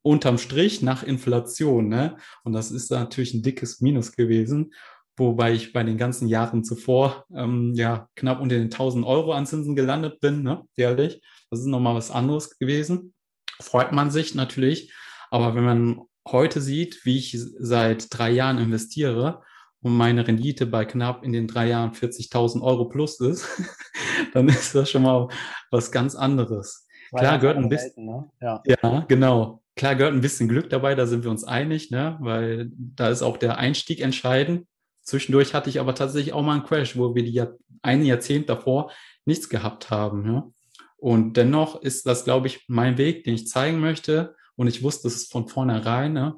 [0.03, 1.89] unterm Strich nach Inflation?
[1.89, 2.17] Ne?
[2.43, 4.73] Und das ist natürlich ein dickes Minus gewesen,
[5.17, 9.45] wobei ich bei den ganzen Jahren zuvor ähm, ja knapp unter den 1.000 Euro an
[9.45, 10.63] Zinsen gelandet bin, ne?
[10.77, 11.21] jährlich.
[11.49, 13.13] Das ist nochmal was anderes gewesen.
[13.59, 14.93] Freut man sich natürlich.
[15.29, 19.41] Aber wenn man heute sieht, wie ich seit drei Jahren investiere
[19.81, 23.47] und meine Rendite bei knapp in den drei Jahren 40.000 Euro plus ist,
[24.33, 25.27] dann ist das schon mal
[25.71, 26.87] was ganz anderes.
[27.13, 28.29] Klar gehört ein bisschen, ne?
[28.41, 28.61] ja.
[28.65, 29.61] ja, genau.
[29.75, 32.17] Klar gehört ein bisschen Glück dabei, da sind wir uns einig, ne?
[32.21, 34.67] weil da ist auch der Einstieg entscheidend.
[35.01, 38.49] Zwischendurch hatte ich aber tatsächlich auch mal einen Crash, wo wir die Jahr, ein Jahrzehnt
[38.49, 38.91] davor
[39.25, 40.25] nichts gehabt haben.
[40.25, 40.51] Ja?
[40.97, 44.35] Und dennoch ist das, glaube ich, mein Weg, den ich zeigen möchte.
[44.55, 46.35] Und ich wusste es von vornherein, ne?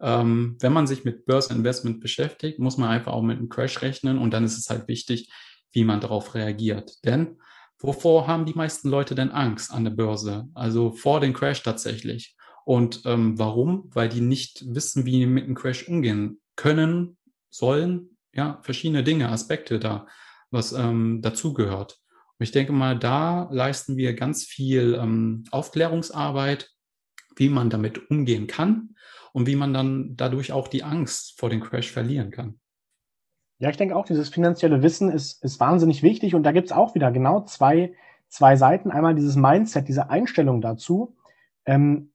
[0.00, 4.18] ähm, wenn man sich mit Börseninvestment beschäftigt, muss man einfach auch mit einem Crash rechnen
[4.18, 5.32] und dann ist es halt wichtig,
[5.72, 7.04] wie man darauf reagiert.
[7.04, 7.38] Denn
[7.78, 10.48] wovor haben die meisten Leute denn Angst an der Börse?
[10.54, 12.36] Also vor dem Crash tatsächlich.
[12.64, 13.90] Und ähm, warum?
[13.92, 17.16] Weil die nicht wissen, wie die mit einem Crash umgehen können,
[17.50, 18.16] sollen.
[18.32, 20.06] Ja, verschiedene Dinge, Aspekte da,
[20.50, 22.00] was ähm, dazugehört.
[22.38, 26.73] Und ich denke mal, da leisten wir ganz viel ähm, Aufklärungsarbeit,
[27.36, 28.94] wie man damit umgehen kann
[29.32, 32.58] und wie man dann dadurch auch die Angst vor dem Crash verlieren kann.
[33.58, 36.72] Ja, ich denke auch, dieses finanzielle Wissen ist, ist wahnsinnig wichtig und da gibt es
[36.72, 37.94] auch wieder genau zwei,
[38.28, 38.90] zwei Seiten.
[38.90, 41.16] Einmal dieses Mindset, diese Einstellung dazu.
[41.64, 42.12] Ähm,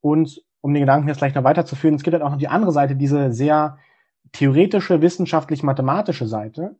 [0.00, 2.72] und um den Gedanken jetzt gleich noch weiterzuführen, es gibt halt auch noch die andere
[2.72, 3.78] Seite, diese sehr
[4.30, 6.76] theoretische, wissenschaftlich-mathematische Seite.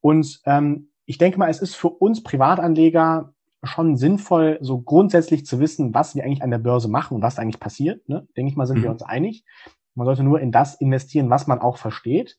[0.00, 5.60] Und ähm, ich denke mal, es ist für uns Privatanleger schon sinnvoll, so grundsätzlich zu
[5.60, 8.08] wissen, was wir eigentlich an der Börse machen und was eigentlich passiert.
[8.08, 8.26] Ne?
[8.36, 8.82] Denke ich mal, sind mhm.
[8.82, 9.44] wir uns einig.
[9.94, 12.38] Man sollte nur in das investieren, was man auch versteht.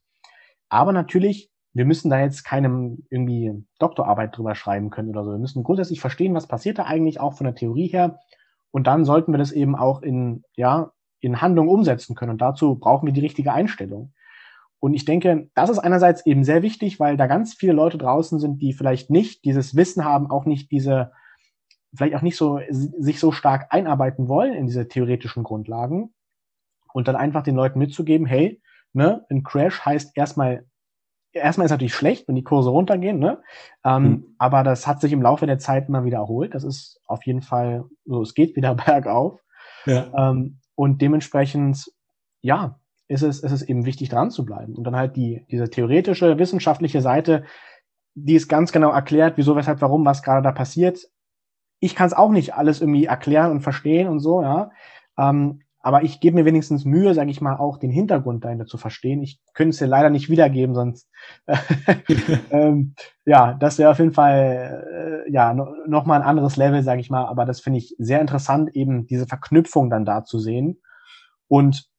[0.70, 5.32] Aber natürlich, wir müssen da jetzt keinem irgendwie Doktorarbeit drüber schreiben können oder so.
[5.32, 8.20] Wir müssen grundsätzlich verstehen, was passiert da eigentlich auch von der Theorie her.
[8.72, 12.32] Und dann sollten wir das eben auch in, ja, in Handlung umsetzen können.
[12.32, 14.14] Und dazu brauchen wir die richtige Einstellung.
[14.84, 18.38] Und ich denke, das ist einerseits eben sehr wichtig, weil da ganz viele Leute draußen
[18.38, 21.14] sind, die vielleicht nicht dieses Wissen haben, auch nicht diese,
[21.96, 26.14] vielleicht auch nicht so, sich so stark einarbeiten wollen in diese theoretischen Grundlagen
[26.92, 30.66] und dann einfach den Leuten mitzugeben, hey, ne, ein Crash heißt erstmal,
[31.32, 33.42] erstmal ist natürlich schlecht, wenn die Kurse runtergehen, ne,
[33.86, 34.36] ähm, mhm.
[34.38, 36.56] aber das hat sich im Laufe der Zeit immer wieder erholt.
[36.56, 39.40] Das ist auf jeden Fall so, es geht wieder bergauf.
[39.86, 40.32] Ja.
[40.32, 41.90] Ähm, und dementsprechend,
[42.42, 44.76] ja, ist es, ist es eben wichtig, dran zu bleiben.
[44.76, 47.44] Und dann halt die, diese theoretische, wissenschaftliche Seite,
[48.16, 51.00] die ist ganz genau erklärt, wieso, weshalb, warum, was gerade da passiert.
[51.80, 54.72] Ich kann es auch nicht alles irgendwie erklären und verstehen und so, ja.
[55.18, 58.78] Ähm, aber ich gebe mir wenigstens Mühe, sage ich mal, auch den Hintergrund dahinter zu
[58.78, 59.22] verstehen.
[59.22, 61.10] Ich könnte es dir leider nicht wiedergeben, sonst
[62.52, 66.84] ähm, ja, das wäre auf jeden Fall äh, ja no, noch mal ein anderes Level,
[66.84, 67.26] sage ich mal.
[67.26, 70.82] Aber das finde ich sehr interessant, eben diese Verknüpfung dann da zu sehen.
[71.50, 71.90] Und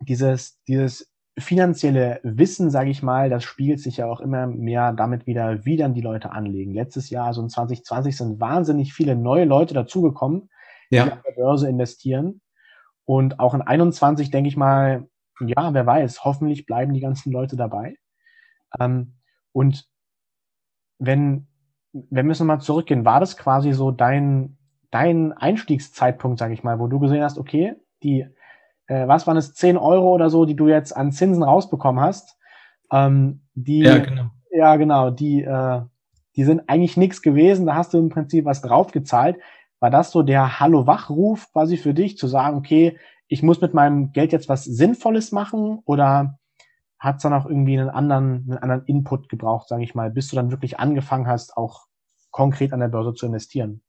[0.00, 5.26] dieses, dieses finanzielle Wissen, sage ich mal, das spielt sich ja auch immer mehr damit
[5.26, 6.72] wieder, wie dann die Leute anlegen.
[6.72, 10.48] Letztes Jahr, so in 2020, sind wahnsinnig viele neue Leute dazugekommen,
[10.90, 11.04] die ja.
[11.04, 12.40] auf der Börse investieren.
[13.04, 15.08] Und auch in 21 denke ich mal,
[15.40, 17.96] ja, wer weiß, hoffentlich bleiben die ganzen Leute dabei.
[18.80, 19.18] Ähm,
[19.52, 19.86] und
[20.98, 21.46] wenn,
[21.92, 24.56] wenn wir jetzt nochmal zurückgehen, war das quasi so dein,
[24.90, 28.26] dein Einstiegszeitpunkt, sage ich mal, wo du gesehen hast, okay, die
[28.86, 32.36] äh, was waren es, 10 Euro oder so, die du jetzt an Zinsen rausbekommen hast.
[32.92, 34.30] Ähm, die, ja, genau.
[34.50, 35.82] Ja, genau, die, äh,
[36.36, 39.36] die sind eigentlich nichts gewesen, da hast du im Prinzip was draufgezahlt.
[39.80, 44.12] War das so der Hallo-Wach-Ruf quasi für dich, zu sagen, okay, ich muss mit meinem
[44.12, 46.38] Geld jetzt was Sinnvolles machen oder
[46.98, 50.28] hat es dann auch irgendwie einen anderen, einen anderen Input gebraucht, sage ich mal, bis
[50.28, 51.86] du dann wirklich angefangen hast, auch
[52.30, 53.82] konkret an der Börse zu investieren?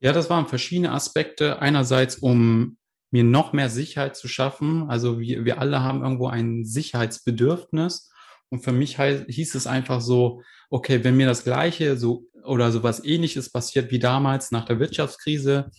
[0.00, 1.60] Ja, das waren verschiedene Aspekte.
[1.60, 2.76] Einerseits, um
[3.10, 4.88] mir noch mehr Sicherheit zu schaffen.
[4.88, 8.10] Also wir, wir alle haben irgendwo ein Sicherheitsbedürfnis.
[8.50, 12.82] Und für mich hieß es einfach so, okay, wenn mir das Gleiche so oder so
[12.82, 15.70] was ähnliches passiert wie damals nach der Wirtschaftskrise,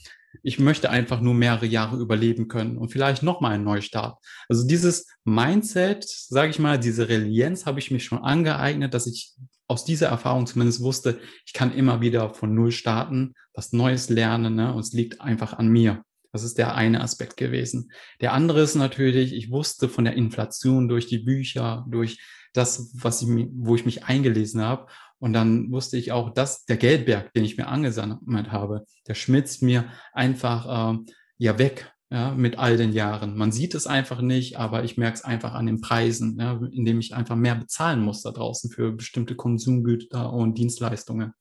[0.44, 4.18] ich möchte einfach nur mehrere Jahre überleben können und vielleicht nochmal einen Neustart.
[4.48, 9.34] Also dieses Mindset, sage ich mal, diese Resilienz habe ich mich schon angeeignet, dass ich
[9.68, 14.56] aus dieser Erfahrung zumindest wusste, ich kann immer wieder von Null starten, was Neues lernen
[14.56, 14.74] ne?
[14.74, 16.04] und es liegt einfach an mir.
[16.32, 17.92] Das ist der eine Aspekt gewesen.
[18.22, 22.20] Der andere ist natürlich, ich wusste von der Inflation durch die Bücher, durch
[22.54, 24.88] das, was ich, wo ich mich eingelesen habe.
[25.20, 29.62] Und dann wusste ich auch, dass der Geldberg, den ich mir angesammelt habe, der schmitzt
[29.62, 31.00] mir einfach äh,
[31.38, 31.92] ja weg.
[32.12, 33.38] ja, mit all den Jahren.
[33.38, 37.00] Man sieht es einfach nicht, aber ich merke es einfach an den Preisen, ja, indem
[37.00, 41.34] ich einfach mehr bezahlen muss da draußen für bestimmte Konsumgüter und Dienstleistungen.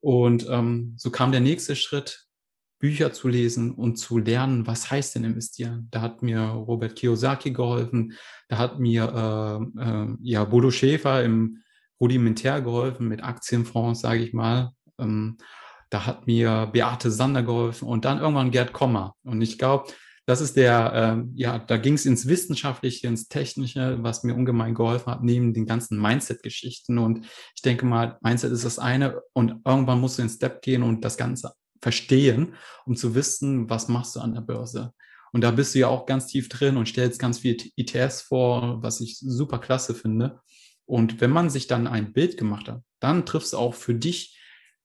[0.00, 2.26] Und ähm, so kam der nächste Schritt,
[2.80, 5.88] Bücher zu lesen und zu lernen, was heißt denn investieren.
[5.90, 8.14] Da hat mir Robert Kiyosaki geholfen,
[8.48, 11.58] da hat mir äh, äh, ja Bodo Schäfer im
[12.00, 14.72] Rudimentär geholfen mit Aktienfonds, sage ich mal.
[14.98, 15.36] Ähm,
[15.90, 19.14] da hat mir Beate Sander geholfen und dann irgendwann Gerd Kommer.
[19.24, 19.92] Und ich glaube,
[20.24, 24.74] das ist der, äh, ja, da ging es ins Wissenschaftliche, ins Technische, was mir ungemein
[24.74, 26.98] geholfen hat, neben den ganzen Mindset-Geschichten.
[26.98, 30.82] Und ich denke mal, Mindset ist das eine und irgendwann musst du in Step gehen
[30.82, 32.54] und das Ganze verstehen,
[32.86, 34.92] um zu wissen, was machst du an der Börse.
[35.32, 38.82] Und da bist du ja auch ganz tief drin und stellst ganz viele ETFs vor,
[38.82, 40.40] was ich super klasse finde.
[40.84, 44.36] Und wenn man sich dann ein Bild gemacht hat, dann triffst du auch für dich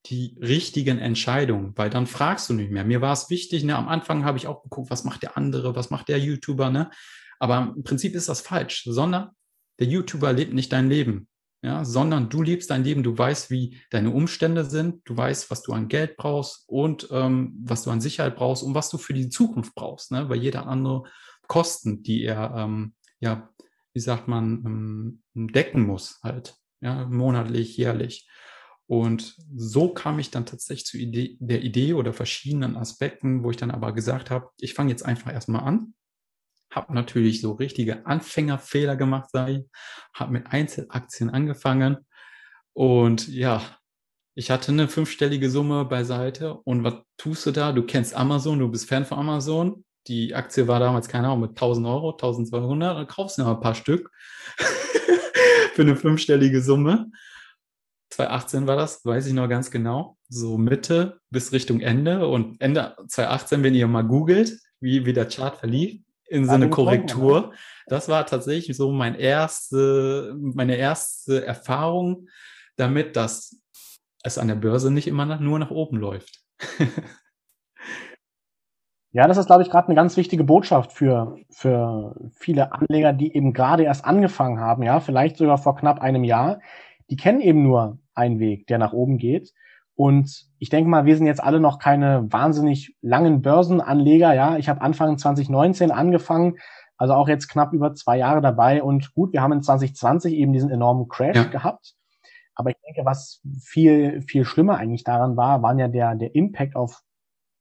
[0.06, 2.86] die richtigen Entscheidungen, weil dann fragst du nicht mehr.
[2.86, 5.76] Mir war es wichtig, ne, am Anfang habe ich auch geguckt, was macht der andere,
[5.76, 6.92] was macht der YouTuber, ne?
[7.40, 9.32] Aber im Prinzip ist das falsch, sondern
[9.80, 11.28] der YouTuber lebt nicht dein Leben,
[11.66, 15.64] ja, sondern du lebst dein Leben, du weißt, wie deine Umstände sind, du weißt, was
[15.64, 19.16] du an Geld brauchst und ähm, was du an Sicherheit brauchst und was du für
[19.16, 20.30] die Zukunft brauchst, ne?
[20.30, 21.06] weil jeder andere
[21.48, 23.50] Kosten, die er, ähm, ja,
[23.94, 28.30] wie sagt man, ähm, decken muss halt, ja, monatlich, jährlich.
[28.86, 33.58] Und so kam ich dann tatsächlich zu Idee, der Idee oder verschiedenen Aspekten, wo ich
[33.58, 35.96] dann aber gesagt habe, ich fange jetzt einfach erstmal an,
[36.76, 39.66] habe natürlich so richtige Anfängerfehler gemacht, sage ich,
[40.14, 42.06] habe mit Einzelaktien angefangen
[42.76, 43.62] und ja,
[44.38, 47.72] ich hatte eine fünfstellige Summe beiseite und was tust du da?
[47.72, 49.86] Du kennst Amazon, du bist Fan von Amazon.
[50.08, 53.62] Die Aktie war damals, keine Ahnung, mit 1000 Euro, 1200, dann kaufst du noch ein
[53.62, 54.12] paar Stück
[55.74, 57.12] für eine fünfstellige Summe.
[58.10, 60.18] 2018 war das, weiß ich noch ganz genau.
[60.28, 62.28] So Mitte bis Richtung Ende.
[62.28, 66.70] Und Ende 2018, wenn ihr mal googelt, wie, wie der Chart verlief, in so eine
[66.70, 67.54] Korrektur.
[67.88, 72.28] Das war tatsächlich so mein erste, meine erste Erfahrung
[72.78, 73.62] damit, dass
[74.24, 76.42] es an der Börse nicht immer nach, nur nach oben läuft.
[79.12, 83.36] ja, das ist, glaube ich, gerade eine ganz wichtige Botschaft für, für viele Anleger, die
[83.36, 86.60] eben gerade erst angefangen haben, ja, vielleicht sogar vor knapp einem Jahr.
[87.10, 89.54] Die kennen eben nur einen Weg, der nach oben geht.
[89.96, 94.34] Und ich denke mal, wir sind jetzt alle noch keine wahnsinnig langen Börsenanleger.
[94.34, 96.58] Ja, ich habe Anfang 2019 angefangen,
[96.98, 98.84] also auch jetzt knapp über zwei Jahre dabei.
[98.84, 101.44] Und gut, wir haben in 2020 eben diesen enormen Crash ja.
[101.46, 101.96] gehabt.
[102.56, 106.76] Aber ich denke, was viel, viel schlimmer eigentlich daran war, waren ja der, der Impact
[106.76, 107.02] auf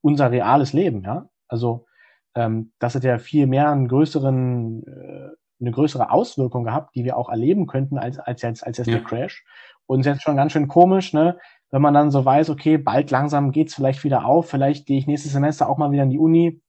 [0.00, 1.02] unser reales Leben.
[1.02, 1.86] Ja, also
[2.34, 7.16] ähm, das hat ja viel mehr einen größeren, äh, eine größere Auswirkung gehabt, die wir
[7.16, 8.94] auch erleben könnten als, als jetzt, als jetzt ja.
[8.94, 9.44] der Crash.
[9.86, 11.38] Und es ist jetzt schon ganz schön komisch, ne?
[11.74, 15.08] Wenn man dann so weiß, okay, bald langsam geht's vielleicht wieder auf, vielleicht gehe ich
[15.08, 16.62] nächstes Semester auch mal wieder in die Uni.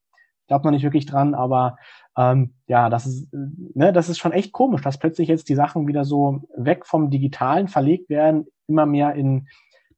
[0.47, 1.77] Glaube noch nicht wirklich dran, aber
[2.17, 5.87] ähm, ja, das ist, ne, das ist schon echt komisch, dass plötzlich jetzt die Sachen
[5.87, 9.47] wieder so weg vom Digitalen verlegt werden, immer mehr in,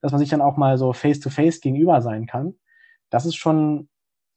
[0.01, 2.55] dass man sich dann auch mal so face-to-face -face gegenüber sein kann.
[3.09, 3.87] Das ist schon,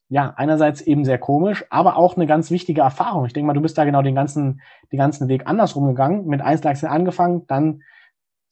[0.07, 3.25] ja, einerseits eben sehr komisch, aber auch eine ganz wichtige Erfahrung.
[3.25, 6.39] Ich denke mal, du bist da genau den ganzen, den ganzen Weg andersrum gegangen, mit
[6.39, 7.81] Einzelaktien angefangen, dann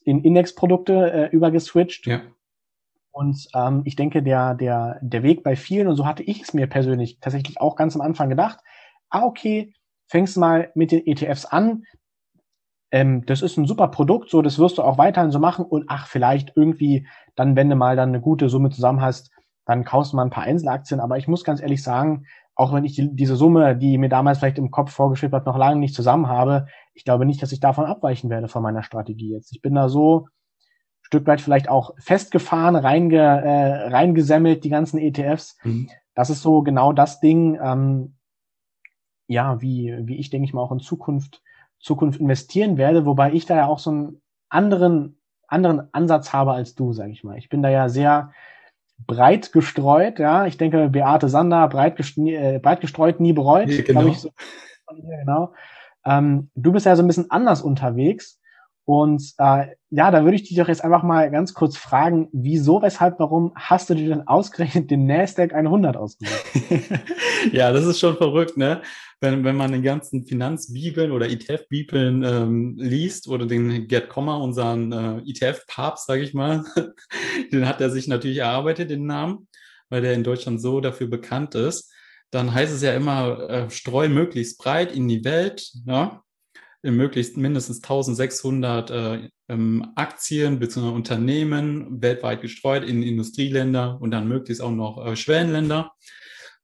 [0.10, 2.08] in Indexprodukte äh, übergeswitcht.
[2.08, 2.22] Ja.
[3.12, 6.54] Und ähm, ich denke, der, der, der Weg bei vielen, und so hatte ich es
[6.54, 8.60] mir persönlich tatsächlich auch ganz am Anfang gedacht,
[9.10, 9.74] ah, okay,
[10.08, 11.84] fängst mal mit den ETFs an.
[12.92, 15.64] Ähm, das ist ein super Produkt, so das wirst du auch weiterhin so machen.
[15.66, 19.32] Und ach, vielleicht irgendwie, dann, wenn du mal dann eine gute Summe zusammen hast,
[19.66, 21.00] dann kaufst du mal ein paar Einzelaktien.
[21.00, 22.26] Aber ich muss ganz ehrlich sagen,
[22.60, 25.58] auch wenn ich die, diese Summe, die mir damals vielleicht im Kopf vorgeschrieben hat, noch
[25.58, 29.32] lange nicht zusammen habe, ich glaube nicht, dass ich davon abweichen werde von meiner Strategie
[29.32, 29.54] jetzt.
[29.54, 34.98] Ich bin da so ein Stück weit vielleicht auch festgefahren, reinge, äh, reingesemmelt, die ganzen
[34.98, 35.58] ETFs.
[35.64, 35.90] Mhm.
[36.16, 38.18] Das ist so genau das Ding, ähm,
[39.28, 41.42] ja, wie, wie ich, denke ich mal, auch in Zukunft,
[41.80, 45.18] Zukunft investieren werde, wobei ich da ja auch so einen anderen,
[45.48, 47.38] anderen Ansatz habe als du, sage ich mal.
[47.38, 48.34] Ich bin da ja sehr,
[49.08, 50.46] breit gestreut, ja.
[50.46, 53.70] Ich denke, Beate Sander, breit, äh, breit gestreut, nie bereut.
[53.70, 54.08] Ja, genau.
[54.08, 54.30] Ich so,
[54.88, 55.54] genau.
[56.06, 58.40] Ähm, du bist ja so ein bisschen anders unterwegs.
[58.90, 62.82] Und äh, ja, da würde ich dich doch jetzt einfach mal ganz kurz fragen, wieso,
[62.82, 66.44] weshalb, warum hast du dir denn ausgerechnet den Nasdaq 100 ausgesucht?
[67.52, 68.82] ja, das ist schon verrückt, ne?
[69.22, 74.92] wenn, wenn man den ganzen Finanzbibeln oder ETF-Bibeln ähm, liest oder den Gerd Kommer, unseren
[74.92, 76.66] äh, ETF-Papst, sage ich mal,
[77.54, 79.48] den hat er sich natürlich erarbeitet, den Namen,
[79.90, 81.94] weil der in Deutschland so dafür bekannt ist.
[82.32, 86.24] Dann heißt es ja immer, äh, streu möglichst breit in die Welt, ja,
[86.84, 90.90] möglichst mindestens 1600 äh, ähm, Aktien bzw.
[90.90, 95.92] Unternehmen weltweit gestreut in Industrieländer und dann möglichst auch noch äh, Schwellenländer.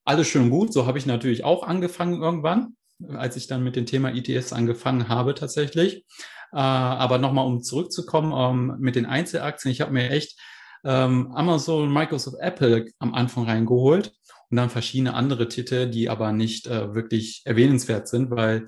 [0.06, 0.72] alles schön gut.
[0.72, 2.76] So habe ich natürlich auch angefangen irgendwann,
[3.10, 6.06] als ich dann mit dem Thema ETFs angefangen habe tatsächlich.
[6.54, 9.72] Äh, aber nochmal, um zurückzukommen ähm, mit den Einzelaktien.
[9.72, 10.40] Ich habe mir echt
[10.86, 14.14] ähm, Amazon, Microsoft, Apple am Anfang reingeholt
[14.50, 18.68] und dann verschiedene andere Titel, die aber nicht äh, wirklich erwähnenswert sind, weil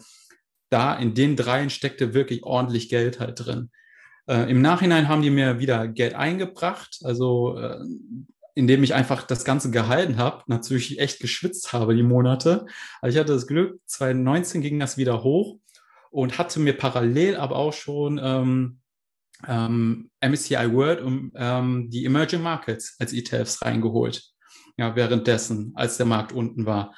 [0.70, 3.70] da in den dreien steckte wirklich ordentlich Geld halt drin.
[4.28, 7.80] Äh, Im Nachhinein haben die mir wieder Geld eingebracht, also äh,
[8.56, 12.66] indem ich einfach das Ganze gehalten habe, natürlich echt geschwitzt habe die Monate.
[13.02, 15.60] Also ich hatte das Glück, 2019 ging das wieder hoch
[16.10, 18.80] und hatte mir parallel aber auch schon ähm,
[19.48, 24.24] ähm, MSCI World und ähm, die Emerging Markets als ETFs reingeholt.
[24.78, 26.96] Ja, währenddessen, als der Markt unten war.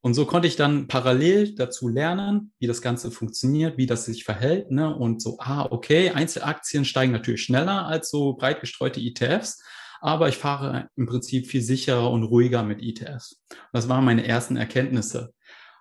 [0.00, 4.24] Und so konnte ich dann parallel dazu lernen, wie das Ganze funktioniert, wie das sich
[4.24, 4.70] verhält.
[4.70, 4.94] Ne?
[4.94, 9.60] Und so, ah, okay, Einzelaktien steigen natürlich schneller als so breit gestreute ETFs,
[10.00, 13.42] aber ich fahre im Prinzip viel sicherer und ruhiger mit ETFs.
[13.72, 15.32] Das waren meine ersten Erkenntnisse.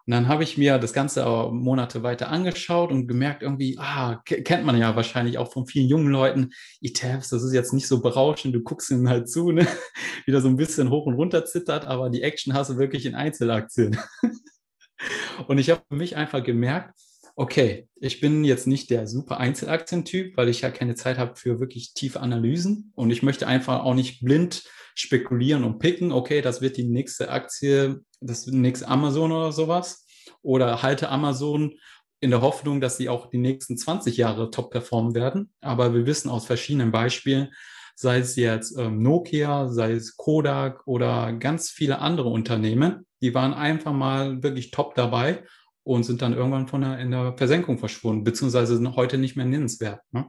[0.08, 4.66] Und dann habe ich mir das Ganze Monate weiter angeschaut und gemerkt, irgendwie, ah, kennt
[4.66, 8.56] man ja wahrscheinlich auch von vielen jungen Leuten, ETFs, das ist jetzt nicht so berauschend,
[8.56, 9.68] du guckst ihnen halt zu, ne?
[10.26, 13.06] wie der so ein bisschen hoch und runter zittert, aber die Action hast du wirklich
[13.06, 13.98] in Einzelaktien.
[15.48, 16.98] und ich habe für mich einfach gemerkt,
[17.36, 21.60] okay, ich bin jetzt nicht der super Einzelaktientyp, weil ich ja keine Zeit habe für
[21.60, 24.64] wirklich tiefe Analysen und ich möchte einfach auch nicht blind
[24.96, 30.06] spekulieren und picken, okay, das wird die nächste Aktie, das nächste Amazon oder sowas.
[30.42, 31.74] Oder halte Amazon
[32.20, 35.52] in der Hoffnung, dass sie auch die nächsten 20 Jahre top performen werden.
[35.62, 37.50] Aber wir wissen aus verschiedenen Beispielen,
[37.96, 43.54] sei es jetzt ähm, Nokia, sei es Kodak oder ganz viele andere Unternehmen, die waren
[43.54, 45.44] einfach mal wirklich top dabei
[45.84, 49.46] und sind dann irgendwann von der, in der Versenkung verschwunden, beziehungsweise sind heute nicht mehr
[49.46, 50.02] nennenswert.
[50.12, 50.28] Ne?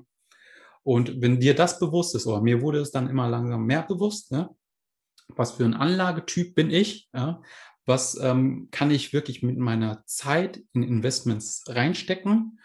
[0.83, 4.33] Und wenn dir das bewusst ist, oder mir wurde es dann immer langsam mehr bewusst,
[4.33, 4.48] ne?
[5.37, 7.42] was für ein Anlagetyp bin ich, ja?
[7.88, 12.61] Was ähm, kann ich wirklich mit meiner Zeit in Investments reinstecken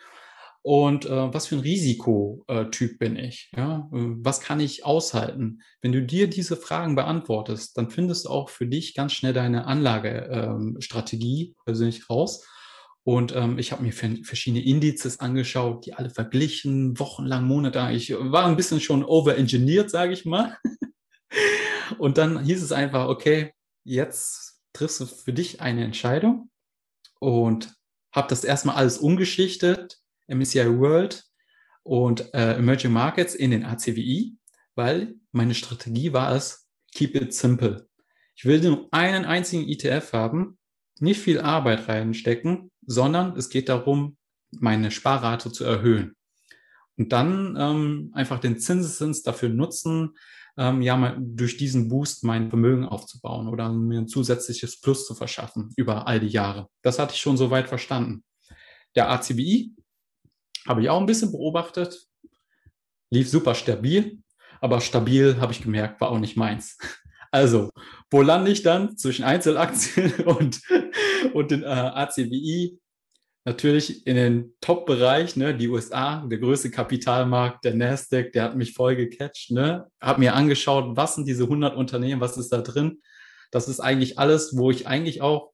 [0.62, 3.88] und äh, was für ein Risikotyp bin ich, ja?
[3.92, 5.62] was kann ich aushalten.
[5.82, 9.66] Wenn du dir diese Fragen beantwortest, dann findest du auch für dich ganz schnell deine
[9.66, 12.46] Anlagestrategie ähm, persönlich raus
[13.06, 17.90] und ähm, ich habe mir verschiedene Indizes angeschaut, die alle verglichen, wochenlang, Monate.
[17.92, 20.58] Ich war ein bisschen schon overengineert, sage ich mal.
[21.98, 23.52] Und dann hieß es einfach, okay,
[23.84, 26.50] jetzt triffst du für dich eine Entscheidung
[27.20, 27.74] und
[28.12, 31.24] habe das erstmal alles umgeschichtet, MSCI World
[31.84, 34.38] und äh, Emerging Markets in den ACWI,
[34.76, 37.88] weil meine Strategie war es, keep it simple.
[38.36, 40.58] Ich will nur einen einzigen ETF haben,
[41.00, 44.18] nicht viel Arbeit reinstecken, sondern es geht darum,
[44.52, 46.16] meine Sparrate zu erhöhen.
[46.98, 50.16] Und dann ähm, einfach den Zinseszins dafür nutzen,
[50.58, 55.16] ähm, ja, mal durch diesen Boost mein Vermögen aufzubauen oder mir ein zusätzliches Plus zu
[55.16, 56.68] verschaffen über all die Jahre.
[56.82, 58.24] Das hatte ich schon soweit verstanden.
[58.96, 59.74] Der ACBI
[60.68, 62.08] habe ich auch ein bisschen beobachtet,
[63.10, 64.20] lief super stabil,
[64.62, 66.78] aber stabil habe ich gemerkt, war auch nicht meins.
[67.32, 67.72] Also,
[68.12, 70.62] wo lande ich dann zwischen Einzelaktien und,
[71.34, 72.80] und den äh, ACBI?
[73.46, 78.74] Natürlich in den Top-Bereich, ne, die USA, der größte Kapitalmarkt, der Nasdaq, der hat mich
[78.74, 83.02] voll gecatcht, ne, habe mir angeschaut, was sind diese 100 Unternehmen, was ist da drin?
[83.52, 85.52] Das ist eigentlich alles, wo ich eigentlich auch,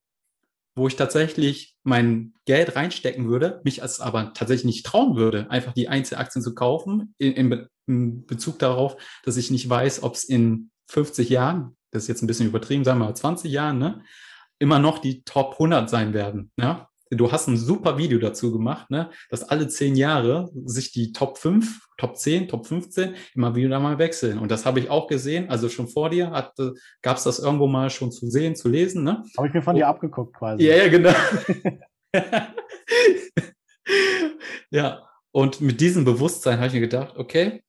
[0.76, 5.74] wo ich tatsächlich mein Geld reinstecken würde, mich als aber tatsächlich nicht trauen würde, einfach
[5.74, 10.24] die Einzelaktien zu kaufen, in, in, in Bezug darauf, dass ich nicht weiß, ob es
[10.24, 14.04] in 50 Jahren, das ist jetzt ein bisschen übertrieben, sagen wir mal 20 Jahren, ne,
[14.60, 16.52] immer noch die Top 100 sein werden.
[16.58, 16.89] Ja?
[17.12, 21.40] Du hast ein super Video dazu gemacht, ne, dass alle zehn Jahre sich die Top
[21.40, 24.38] 5, Top 10, Top 15 immer wieder mal wechseln.
[24.38, 26.30] Und das habe ich auch gesehen, also schon vor dir
[27.02, 29.04] gab es das irgendwo mal schon zu sehen, zu lesen.
[29.04, 29.24] Ne?
[29.38, 29.80] Habe ich mir von oh.
[29.80, 30.64] dir abgeguckt quasi.
[30.64, 31.14] Ja, ja, genau.
[34.70, 37.64] ja, und mit diesem Bewusstsein habe ich mir gedacht, okay,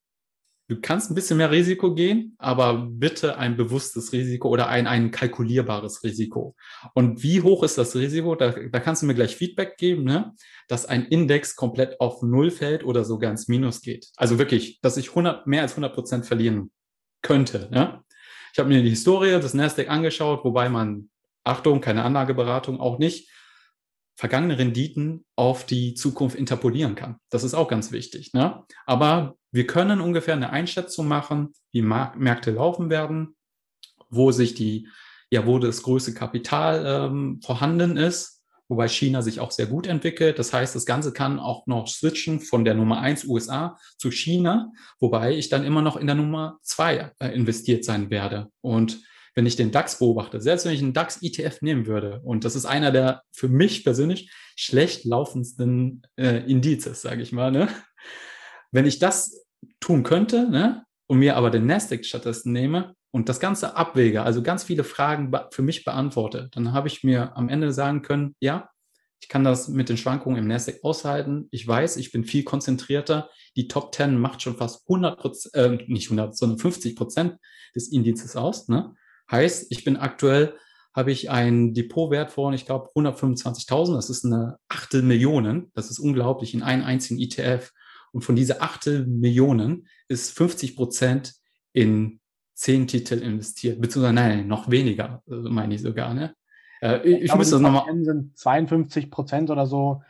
[0.71, 5.11] du kannst ein bisschen mehr Risiko gehen, aber bitte ein bewusstes Risiko oder ein, ein
[5.11, 6.55] kalkulierbares Risiko.
[6.95, 8.37] Und wie hoch ist das Risiko?
[8.37, 10.33] Da, da kannst du mir gleich Feedback geben, ne?
[10.69, 14.07] dass ein Index komplett auf Null fällt oder sogar ins Minus geht.
[14.17, 16.71] Also wirklich, dass ich 100, mehr als 100 Prozent verlieren
[17.21, 17.69] könnte.
[17.73, 18.05] Ne?
[18.53, 21.11] Ich habe mir die Historie des Nasdaq angeschaut, wobei man,
[21.43, 23.29] Achtung, keine Anlageberatung, auch nicht,
[24.15, 27.17] vergangene Renditen auf die Zukunft interpolieren kann.
[27.29, 28.35] Das ist auch ganz wichtig.
[28.35, 28.63] Ne?
[28.87, 33.37] Aber wir können ungefähr eine Einschätzung machen, wie Märkte laufen werden,
[34.09, 34.89] wo sich die,
[35.31, 40.39] ja, wo das größte Kapital ähm, vorhanden ist, wobei China sich auch sehr gut entwickelt.
[40.39, 44.73] Das heißt, das Ganze kann auch noch switchen von der Nummer eins USA zu China,
[45.01, 48.49] wobei ich dann immer noch in der Nummer zwei äh, investiert sein werde.
[48.61, 49.03] Und
[49.35, 52.57] wenn ich den DAX beobachte, selbst wenn ich einen DAX ETF nehmen würde, und das
[52.57, 57.69] ist einer der für mich persönlich schlecht laufendsten äh, Indizes, sage ich mal, ne?
[58.73, 59.45] Wenn ich das
[59.81, 64.43] tun könnte, ne, und mir aber den Nasdaq stattdessen nehme und das Ganze abwäge, also
[64.43, 68.71] ganz viele Fragen für mich beantworte, dann habe ich mir am Ende sagen können, ja,
[69.23, 71.49] ich kann das mit den Schwankungen im Nasdaq aushalten.
[71.51, 73.29] Ich weiß, ich bin viel konzentrierter.
[73.55, 77.37] Die Top 10 macht schon fast 100 Prozent, äh, nicht 100, sondern 50 Prozent
[77.75, 78.69] des Indizes aus.
[78.69, 78.95] Ne?
[79.31, 80.55] Heißt, ich bin aktuell,
[80.95, 83.95] habe ich einen Depotwert von, ich glaube, 125.000.
[83.95, 85.71] Das ist eine Achtel Millionen.
[85.75, 87.71] Das ist unglaublich in einen einzigen ETF.
[88.13, 91.35] Und von dieser Achtel Millionen ist 50 Prozent
[91.73, 92.21] in
[92.55, 96.13] zehn Titel investiert, beziehungsweise nein, noch weniger, äh, meine ich sogar.
[96.13, 96.35] Ne?
[96.83, 97.85] Äh, ich, ich müsste das nochmal.
[98.05, 100.03] sind 52 Prozent oder so.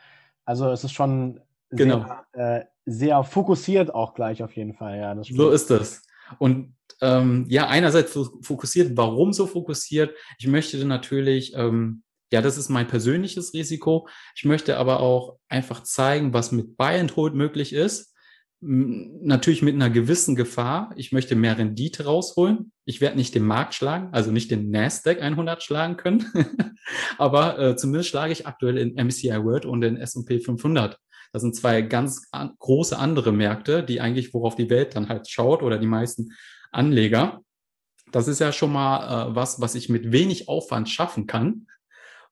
[0.44, 1.40] Also es ist schon
[1.70, 2.04] genau.
[2.32, 4.98] sehr, äh, sehr fokussiert auch gleich auf jeden Fall.
[4.98, 6.02] Ja, so ist es.
[6.38, 8.96] Und ähm, ja, einerseits fokussiert.
[8.96, 10.14] Warum so fokussiert?
[10.38, 12.02] Ich möchte natürlich, ähm,
[12.32, 14.08] ja, das ist mein persönliches Risiko.
[14.36, 18.10] Ich möchte aber auch einfach zeigen, was mit Buy and Hold möglich ist
[18.62, 20.92] natürlich mit einer gewissen Gefahr.
[20.96, 22.72] Ich möchte mehr Rendite rausholen.
[22.84, 26.26] Ich werde nicht den Markt schlagen, also nicht den Nasdaq 100 schlagen können,
[27.18, 30.98] aber äh, zumindest schlage ich aktuell in MSCI World und in S&P 500.
[31.32, 35.30] Das sind zwei ganz an, große andere Märkte, die eigentlich worauf die Welt dann halt
[35.30, 36.32] schaut oder die meisten
[36.70, 37.40] Anleger.
[38.12, 41.66] Das ist ja schon mal äh, was, was ich mit wenig Aufwand schaffen kann,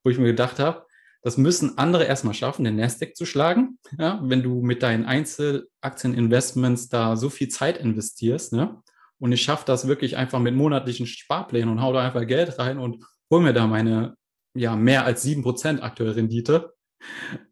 [0.09, 0.86] wo ich mir gedacht habe,
[1.20, 3.78] das müssen andere erstmal schaffen, den Nasdaq zu schlagen.
[3.98, 8.82] Ja, wenn du mit deinen Einzelaktieninvestments da so viel Zeit investierst, ne?
[9.18, 12.78] Und ich schaffe das wirklich einfach mit monatlichen Sparplänen und hau da einfach Geld rein
[12.78, 14.16] und hol mir da meine,
[14.54, 16.72] ja, mehr als sieben Prozent aktuelle Rendite.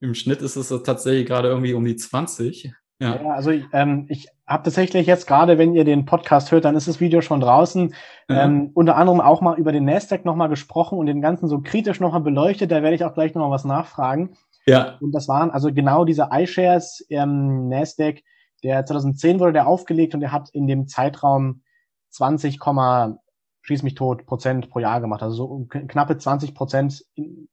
[0.00, 2.72] Im Schnitt ist es tatsächlich gerade irgendwie um die 20.
[2.98, 6.64] Ja, ja also ich, ähm, ich habe tatsächlich jetzt gerade, wenn ihr den Podcast hört,
[6.64, 7.94] dann ist das Video schon draußen.
[8.28, 8.44] Ja.
[8.44, 12.00] Ähm, unter anderem auch mal über den Nasdaq nochmal gesprochen und den ganzen so kritisch
[12.00, 12.70] nochmal beleuchtet.
[12.70, 14.36] Da werde ich auch gleich nochmal was nachfragen.
[14.66, 14.96] Ja.
[15.00, 18.22] Und das waren also genau diese iShares ähm, Nasdaq,
[18.62, 21.62] der 2010 wurde der aufgelegt und der hat in dem Zeitraum
[22.10, 22.58] 20,
[23.62, 25.22] schieß mich tot Prozent pro Jahr gemacht.
[25.22, 27.04] Also so knappe 20 Prozent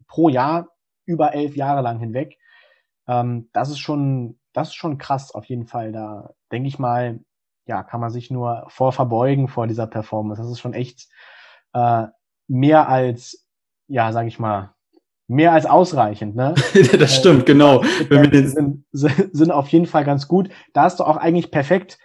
[0.08, 0.70] pro Jahr
[1.06, 2.38] über elf Jahre lang hinweg.
[3.08, 5.92] Ähm, das ist schon das ist schon krass auf jeden Fall.
[5.92, 7.20] Da denke ich mal,
[7.66, 10.42] ja, kann man sich nur vor verbeugen vor dieser Performance.
[10.42, 11.08] Das ist schon echt
[11.74, 12.08] äh,
[12.48, 13.48] mehr als,
[13.88, 14.74] ja, sage ich mal,
[15.28, 16.36] mehr als ausreichend.
[16.36, 16.54] Ne?
[17.00, 17.82] das stimmt, genau.
[18.10, 20.50] Wenn wir sind, sind auf jeden Fall ganz gut.
[20.74, 21.98] Da hast du auch eigentlich perfekt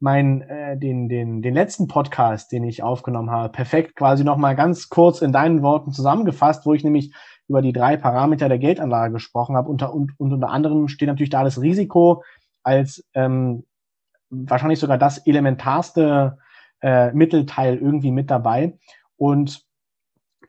[0.00, 4.88] mein, äh, den, den, den letzten Podcast, den ich aufgenommen habe, perfekt quasi nochmal ganz
[4.88, 7.14] kurz in deinen Worten zusammengefasst, wo ich nämlich
[7.48, 9.68] über die drei Parameter der Geldanlage gesprochen habe.
[9.68, 12.22] Unter, und, und unter anderem steht natürlich da das Risiko
[12.62, 13.64] als ähm,
[14.30, 16.38] wahrscheinlich sogar das elementarste
[16.80, 18.78] äh, Mittelteil irgendwie mit dabei.
[19.16, 19.64] Und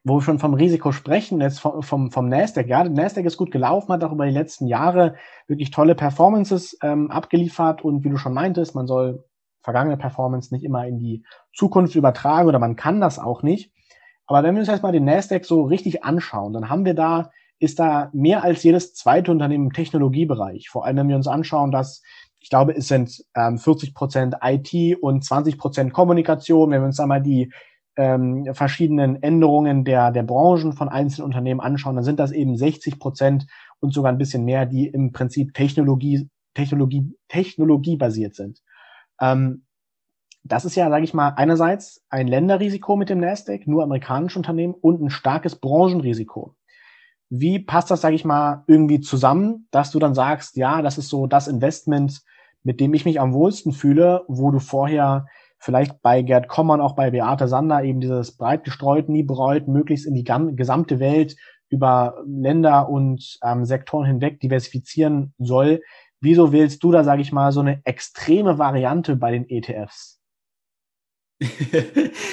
[0.04, 3.38] wo wir schon vom Risiko sprechen, jetzt vom, vom, vom Nasdaq, ja, der Nasdaq ist
[3.38, 5.16] gut gelaufen, hat auch über die letzten Jahre
[5.48, 9.26] wirklich tolle Performances ähm, abgeliefert und wie du schon meintest, man soll
[9.62, 13.72] vergangene Performance nicht immer in die Zukunft übertragen oder man kann das auch nicht.
[14.28, 17.80] Aber wenn wir uns erstmal den Nasdaq so richtig anschauen, dann haben wir da, ist
[17.80, 20.70] da mehr als jedes zweite Unternehmen im Technologiebereich.
[20.70, 22.02] Vor allem, wenn wir uns anschauen, dass
[22.46, 26.70] ich glaube, es sind ähm, 40 Prozent IT und 20 Prozent Kommunikation.
[26.70, 27.52] Wenn wir uns da mal die
[27.96, 33.00] ähm, verschiedenen Änderungen der, der Branchen von einzelnen Unternehmen anschauen, dann sind das eben 60
[33.00, 33.48] Prozent
[33.80, 38.62] und sogar ein bisschen mehr, die im Prinzip Technologie, Technologie, technologiebasiert sind.
[39.20, 39.65] Ähm,
[40.48, 44.76] das ist ja, sage ich mal, einerseits ein Länderrisiko mit dem Nasdaq, nur amerikanische Unternehmen
[44.76, 46.56] und ein starkes Branchenrisiko.
[47.30, 51.10] Wie passt das, sage ich mal, irgendwie zusammen, dass du dann sagst, ja, das ist
[51.10, 52.22] so das Investment,
[52.62, 55.26] mit dem ich mich am wohlsten fühle, wo du vorher
[55.58, 59.68] vielleicht bei Gerd Kommer und auch bei Beate Sander eben dieses breit gestreut, nie bereut,
[59.68, 61.36] möglichst in die gesamte Welt
[61.70, 65.82] über Länder und ähm, Sektoren hinweg diversifizieren soll.
[66.22, 70.15] Wieso wählst du da, sage ich mal, so eine extreme Variante bei den ETFs?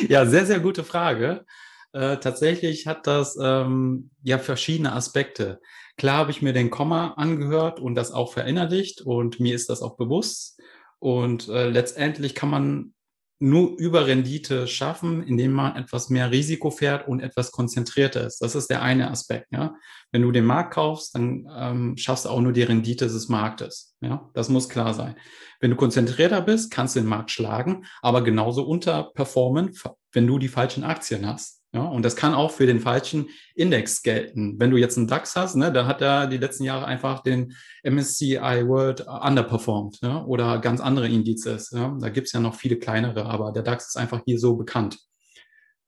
[0.08, 1.44] Ja, sehr, sehr gute Frage.
[1.92, 5.60] Äh, tatsächlich hat das ähm, ja verschiedene Aspekte.
[5.96, 9.82] Klar habe ich mir den Komma angehört und das auch verinnerlicht und mir ist das
[9.82, 10.60] auch bewusst.
[10.98, 12.94] Und äh, letztendlich kann man
[13.42, 18.38] nur über Rendite schaffen, indem man etwas mehr Risiko fährt und etwas konzentrierter ist.
[18.38, 19.48] Das ist der eine Aspekt.
[19.50, 19.74] Ja?
[20.12, 23.96] Wenn du den Markt kaufst, dann ähm, schaffst du auch nur die Rendite des Marktes.
[24.00, 24.30] Ja?
[24.34, 25.16] Das muss klar sein.
[25.58, 29.72] Wenn du konzentrierter bist, kannst du den Markt schlagen, aber genauso unterperformen,
[30.12, 31.61] wenn du die falschen Aktien hast.
[31.74, 34.60] Ja, und das kann auch für den falschen Index gelten.
[34.60, 37.54] Wenn du jetzt einen DAX hast, ne, dann hat er die letzten Jahre einfach den
[37.82, 41.70] MSCI World underperformed ja, oder ganz andere Indizes.
[41.70, 41.96] Ja.
[41.98, 44.98] Da gibt's ja noch viele kleinere, aber der DAX ist einfach hier so bekannt.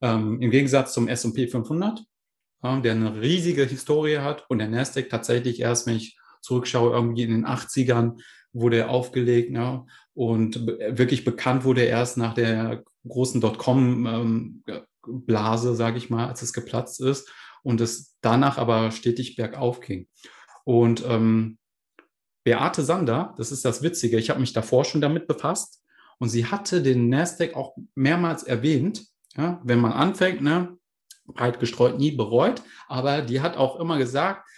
[0.01, 2.01] Ähm, Im Gegensatz zum S&P 500,
[2.63, 7.25] äh, der eine riesige Historie hat und der Nasdaq tatsächlich erst, wenn ich zurückschaue, irgendwie
[7.25, 8.21] in den 80ern
[8.55, 9.85] wurde er aufgelegt ne?
[10.15, 14.63] und wirklich bekannt wurde er erst nach der großen Dotcom-Blase, ähm,
[15.75, 17.31] sage ich mal, als es geplatzt ist
[17.63, 20.09] und es danach aber stetig bergauf ging.
[20.65, 21.59] Und ähm,
[22.45, 25.83] Beate Sander, das ist das Witzige, ich habe mich davor schon damit befasst
[26.19, 29.07] und sie hatte den Nasdaq auch mehrmals erwähnt.
[29.37, 30.77] Ja, wenn man anfängt, ne,
[31.27, 34.49] breit gestreut, nie bereut, aber die hat auch immer gesagt,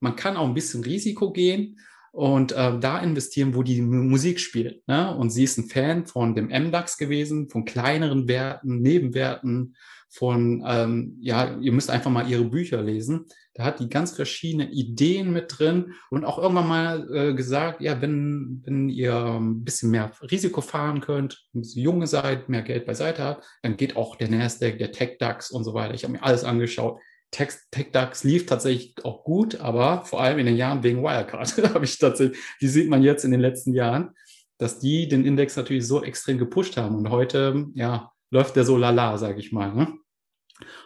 [0.00, 1.78] man kann auch ein bisschen Risiko gehen
[2.16, 4.88] und äh, da investieren, wo die Musik spielt.
[4.88, 5.14] Ne?
[5.14, 9.76] Und sie ist ein Fan von dem MDAX gewesen, von kleineren Werten, Nebenwerten,
[10.08, 13.26] von, ähm, ja, ihr müsst einfach mal ihre Bücher lesen.
[13.52, 18.00] Da hat die ganz verschiedene Ideen mit drin und auch irgendwann mal äh, gesagt, ja,
[18.00, 22.86] wenn, wenn ihr ein bisschen mehr Risiko fahren könnt, ein bisschen junge seid, mehr Geld
[22.86, 25.92] beiseite habt, dann geht auch der Nasdaq, der TechDAX und so weiter.
[25.92, 26.98] Ich habe mir alles angeschaut.
[27.30, 31.98] TechDAX lief tatsächlich auch gut, aber vor allem in den Jahren wegen Wirecard habe ich
[31.98, 34.14] tatsächlich, die sieht man jetzt in den letzten Jahren,
[34.58, 38.76] dass die den Index natürlich so extrem gepusht haben und heute, ja, läuft der so
[38.76, 39.74] lala, sage ich mal.
[39.74, 39.94] Ne?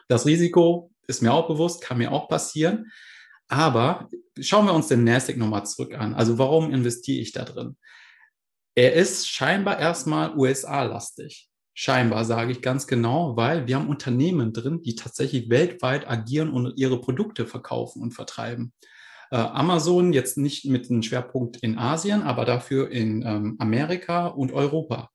[0.09, 2.91] Das Risiko ist mir auch bewusst, kann mir auch passieren.
[3.49, 6.15] Aber schauen wir uns den Nasdaq nochmal zurück an.
[6.15, 7.77] Also warum investiere ich da drin?
[8.77, 11.50] Er ist scheinbar erstmal USA-lastig.
[11.75, 16.77] Scheinbar sage ich ganz genau, weil wir haben Unternehmen drin, die tatsächlich weltweit agieren und
[16.77, 18.73] ihre Produkte verkaufen und vertreiben.
[19.31, 24.53] Äh, Amazon jetzt nicht mit einem Schwerpunkt in Asien, aber dafür in ähm, Amerika und
[24.53, 25.11] Europa.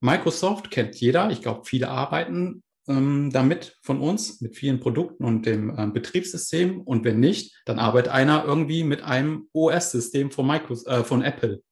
[0.00, 1.30] Microsoft kennt jeder.
[1.30, 6.80] Ich glaube, viele arbeiten ähm, damit von uns, mit vielen Produkten und dem ähm, Betriebssystem.
[6.80, 11.62] Und wenn nicht, dann arbeitet einer irgendwie mit einem OS-System von, äh, von Apple.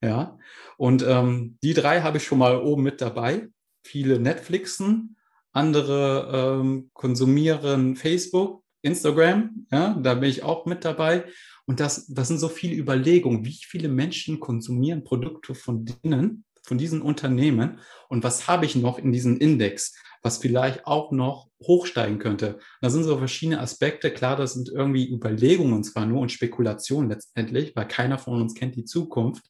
[0.00, 0.38] Ja,
[0.76, 3.48] und ähm, die drei habe ich schon mal oben mit dabei
[3.88, 5.16] viele Netflixen,
[5.52, 11.24] andere ähm, konsumieren Facebook, Instagram, ja, da bin ich auch mit dabei.
[11.66, 16.78] Und das, das sind so viele Überlegungen, wie viele Menschen konsumieren Produkte von denen, von
[16.78, 22.18] diesen Unternehmen und was habe ich noch in diesem Index, was vielleicht auch noch hochsteigen
[22.18, 22.58] könnte.
[22.80, 24.10] Da sind so verschiedene Aspekte.
[24.10, 28.76] Klar, das sind irgendwie Überlegungen zwar nur und Spekulationen letztendlich, weil keiner von uns kennt
[28.76, 29.44] die Zukunft.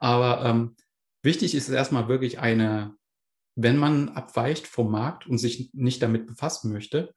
[0.00, 0.76] Aber ähm,
[1.22, 2.94] wichtig ist erstmal wirklich eine,
[3.54, 7.14] wenn man abweicht vom Markt und sich nicht damit befassen möchte,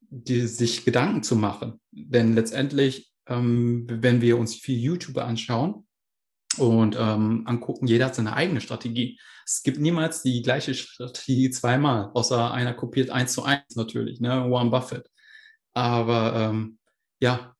[0.00, 1.80] die, sich Gedanken zu machen.
[1.90, 5.86] Denn letztendlich, ähm, wenn wir uns viel YouTuber anschauen
[6.58, 9.20] und ähm, angucken, jeder hat seine eigene Strategie.
[9.46, 14.50] Es gibt niemals die gleiche Strategie zweimal, außer einer kopiert eins zu eins natürlich, ne?
[14.50, 15.08] Warren Buffett.
[15.72, 16.78] Aber ähm,
[17.20, 17.54] ja,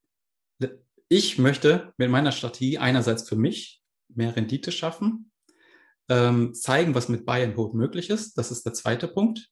[1.08, 5.29] ich möchte mit meiner Strategie einerseits für mich mehr Rendite schaffen,
[6.10, 8.36] ähm, zeigen, was mit Buy and Hold möglich ist.
[8.36, 9.48] Das ist der zweite Punkt.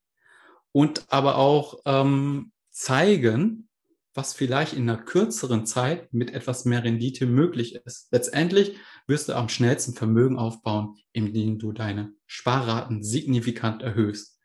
[0.73, 3.69] Und aber auch ähm, zeigen,
[4.13, 8.09] was vielleicht in einer kürzeren Zeit mit etwas mehr Rendite möglich ist.
[8.11, 14.37] Letztendlich wirst du am schnellsten Vermögen aufbauen, indem du deine Sparraten signifikant erhöhst.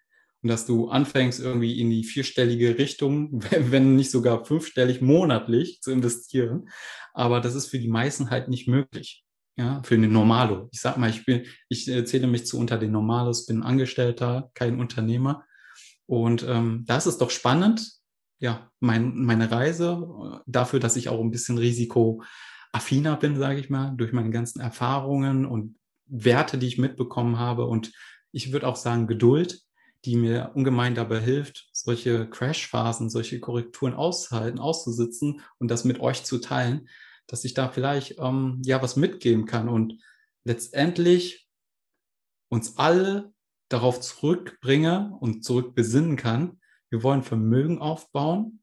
[0.43, 5.91] Und dass du anfängst, irgendwie in die vierstellige Richtung, wenn nicht sogar fünfstellig monatlich zu
[5.91, 6.69] investieren.
[7.13, 9.22] Aber das ist für die meisten halt nicht möglich
[9.55, 10.69] ja, für den Normalo.
[10.71, 14.79] Ich sag mal, ich bin, ich zähle mich zu unter den Normalos, bin Angestellter, kein
[14.79, 15.43] Unternehmer.
[16.05, 17.87] Und ähm, da ist doch spannend,
[18.39, 23.69] ja, mein, meine Reise äh, dafür, dass ich auch ein bisschen risikoaffiner bin, sage ich
[23.69, 27.65] mal, durch meine ganzen Erfahrungen und Werte, die ich mitbekommen habe.
[27.65, 27.93] Und
[28.31, 29.61] ich würde auch sagen, Geduld,
[30.03, 36.25] die mir ungemein dabei hilft, solche Crashphasen, solche Korrekturen auszuhalten, auszusitzen und das mit euch
[36.25, 36.89] zu teilen
[37.27, 40.01] dass ich da vielleicht ähm, ja was mitgeben kann und
[40.43, 41.47] letztendlich
[42.49, 43.33] uns alle
[43.69, 46.59] darauf zurückbringe und zurückbesinnen kann.
[46.89, 48.61] Wir wollen Vermögen aufbauen,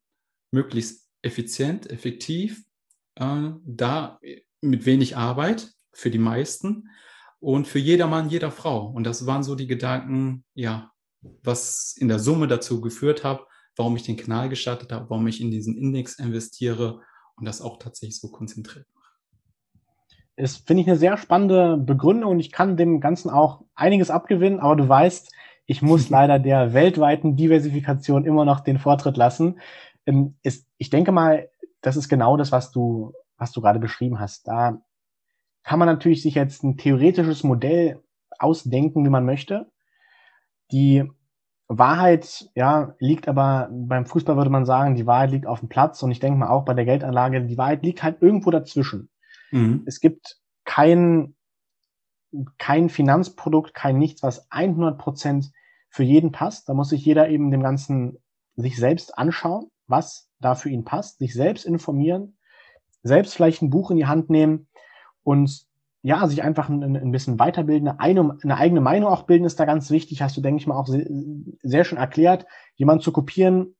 [0.52, 2.64] möglichst effizient, effektiv,
[3.16, 4.20] äh, da
[4.60, 6.88] mit wenig Arbeit für die meisten
[7.40, 8.86] und für jeder Mann, jeder Frau.
[8.86, 10.92] Und das waren so die Gedanken, ja,
[11.42, 13.40] was in der Summe dazu geführt hat,
[13.76, 17.02] warum ich den Kanal gestartet habe, warum ich in diesen Index investiere
[17.40, 19.00] und das auch tatsächlich so konzentriert mache.
[20.36, 24.60] Ist, finde ich, eine sehr spannende Begründung und ich kann dem Ganzen auch einiges abgewinnen,
[24.60, 25.32] aber du weißt,
[25.66, 29.60] ich muss leider der weltweiten Diversifikation immer noch den Vortritt lassen.
[30.06, 31.48] Ähm, ich denke mal,
[31.80, 34.46] das ist genau das, was du, was du gerade beschrieben hast.
[34.46, 34.82] Da
[35.62, 38.02] kann man natürlich sich jetzt ein theoretisches Modell
[38.38, 39.70] ausdenken, wie man möchte.
[40.72, 41.10] Die
[41.72, 46.02] Wahrheit, ja, liegt aber beim Fußball würde man sagen, die Wahrheit liegt auf dem Platz
[46.02, 49.08] und ich denke mal auch bei der Geldanlage, die Wahrheit liegt halt irgendwo dazwischen.
[49.52, 49.84] Mhm.
[49.86, 51.36] Es gibt kein,
[52.58, 55.52] kein Finanzprodukt, kein nichts, was 100 Prozent
[55.90, 56.68] für jeden passt.
[56.68, 58.18] Da muss sich jeder eben dem Ganzen
[58.56, 62.36] sich selbst anschauen, was da für ihn passt, sich selbst informieren,
[63.04, 64.66] selbst vielleicht ein Buch in die Hand nehmen
[65.22, 65.66] und
[66.02, 69.66] ja, sich einfach ein, ein bisschen weiterbilden, eine, eine, eigene Meinung auch bilden, ist da
[69.66, 70.22] ganz wichtig.
[70.22, 71.06] Hast du, denke ich mal, auch sehr,
[71.62, 72.46] sehr schön erklärt.
[72.76, 73.76] Jemand zu kopieren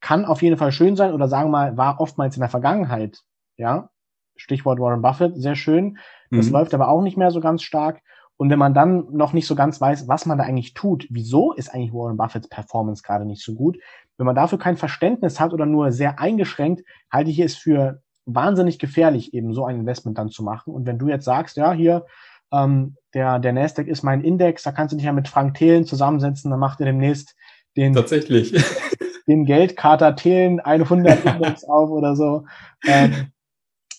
[0.00, 3.20] kann auf jeden Fall schön sein oder sagen wir mal, war oftmals in der Vergangenheit,
[3.56, 3.90] ja.
[4.34, 5.98] Stichwort Warren Buffett, sehr schön.
[6.30, 6.52] Das mhm.
[6.52, 8.00] läuft aber auch nicht mehr so ganz stark.
[8.38, 11.52] Und wenn man dann noch nicht so ganz weiß, was man da eigentlich tut, wieso
[11.52, 13.78] ist eigentlich Warren Buffetts Performance gerade nicht so gut,
[14.16, 18.78] wenn man dafür kein Verständnis hat oder nur sehr eingeschränkt, halte ich es für wahnsinnig
[18.78, 20.72] gefährlich, eben so ein Investment dann zu machen.
[20.72, 22.06] Und wenn du jetzt sagst, ja, hier,
[22.52, 25.84] ähm, der, der Nasdaq ist mein Index, da kannst du dich ja mit Frank Thelen
[25.84, 27.34] zusammensetzen, dann macht er demnächst
[27.76, 28.52] den, Tatsächlich.
[29.26, 32.44] den Geldkater Thelen 100 Index auf oder so.
[32.86, 33.32] Ähm,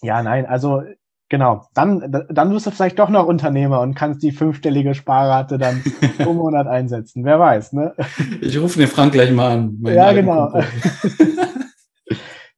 [0.02, 0.84] ja, nein, also
[1.30, 5.84] genau, dann, dann wirst du vielleicht doch noch Unternehmer und kannst die fünfstellige Sparrate dann
[6.18, 7.26] pro Monat einsetzen.
[7.26, 7.96] Wer weiß, ne?
[8.42, 9.80] Ich rufe den Frank gleich mal an.
[9.84, 10.54] Ja, genau.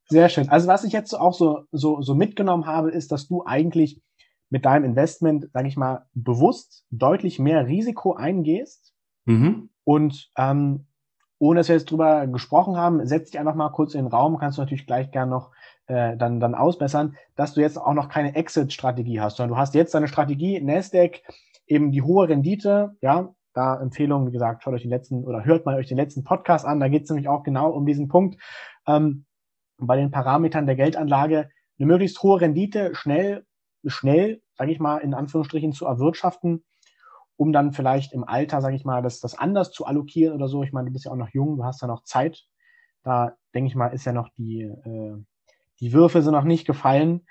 [0.07, 0.49] Sehr schön.
[0.49, 4.01] Also was ich jetzt auch so, so, so mitgenommen habe, ist, dass du eigentlich
[4.49, 8.93] mit deinem Investment, sage ich mal, bewusst deutlich mehr Risiko eingehst.
[9.25, 9.69] Mhm.
[9.83, 10.85] Und ähm,
[11.39, 14.37] ohne dass wir jetzt drüber gesprochen haben, setz dich einfach mal kurz in den Raum,
[14.37, 15.51] kannst du natürlich gleich gern noch
[15.87, 19.75] äh, dann, dann ausbessern, dass du jetzt auch noch keine Exit-Strategie hast, sondern du hast
[19.75, 21.21] jetzt deine Strategie, Nasdaq,
[21.67, 25.65] eben die hohe Rendite, ja, da Empfehlung, wie gesagt, schaut euch den letzten oder hört
[25.65, 28.41] mal euch den letzten Podcast an, da geht es nämlich auch genau um diesen Punkt.
[28.87, 29.24] Ähm,
[29.77, 33.45] bei den Parametern der Geldanlage eine möglichst hohe Rendite schnell,
[33.85, 36.63] schnell, sage ich mal, in Anführungsstrichen zu erwirtschaften,
[37.37, 40.63] um dann vielleicht im Alter, sage ich mal, das, das anders zu allokieren oder so.
[40.63, 42.45] Ich meine, du bist ja auch noch jung, du hast ja noch Zeit.
[43.03, 45.23] Da denke ich mal, ist ja noch die, äh,
[45.79, 47.25] die Würfe sind noch nicht gefallen.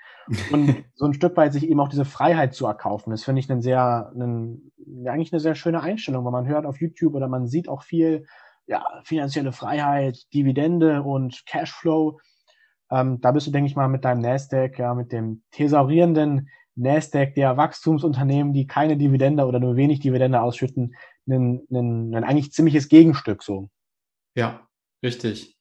[0.51, 3.49] Und so ein Stück weit sich eben auch diese Freiheit zu erkaufen, das finde ich
[3.49, 4.71] einen sehr, einen,
[5.05, 8.25] eigentlich eine sehr schöne Einstellung, weil man hört auf YouTube oder man sieht auch viel,
[8.67, 12.19] ja, finanzielle Freiheit, Dividende und Cashflow.
[12.91, 17.35] Ähm, da bist du, denke ich mal, mit deinem Nasdaq, ja, mit dem thesaurierenden Nasdaq
[17.35, 20.95] der Wachstumsunternehmen, die keine Dividende oder nur wenig Dividende ausschütten,
[21.27, 23.69] ein, ein, ein eigentlich ziemliches Gegenstück so.
[24.35, 24.67] Ja,
[25.03, 25.57] richtig.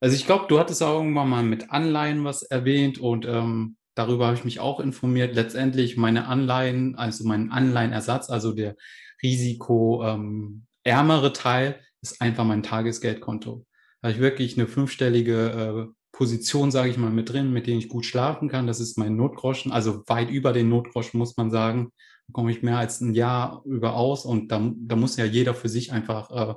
[0.00, 4.26] Also ich glaube, du hattest auch irgendwann mal mit Anleihen was erwähnt und ähm, darüber
[4.26, 5.34] habe ich mich auch informiert.
[5.34, 8.76] Letztendlich meine Anleihen, also mein Anleihenersatz, also der
[9.22, 13.66] risikoärmere ähm, Teil, ist einfach mein Tagesgeldkonto.
[14.00, 17.78] Da habe ich wirklich eine fünfstellige äh, Position, sage ich mal, mit drin, mit denen
[17.78, 18.66] ich gut schlafen kann.
[18.66, 21.92] Das ist mein Notgroschen, also weit über den Notgroschen, muss man sagen.
[22.30, 25.70] Komme ich mehr als ein Jahr über aus und da, da muss ja jeder für
[25.70, 26.54] sich einfach äh,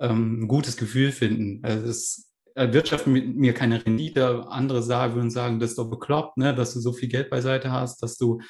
[0.00, 1.60] ähm, ein gutes Gefühl finden.
[1.62, 4.46] Also es erwirtschaften mit mir keine Rendite.
[4.48, 7.70] Andere sagen, würden sagen, das ist doch bekloppt, ne, dass du so viel Geld beiseite
[7.70, 8.40] hast, dass du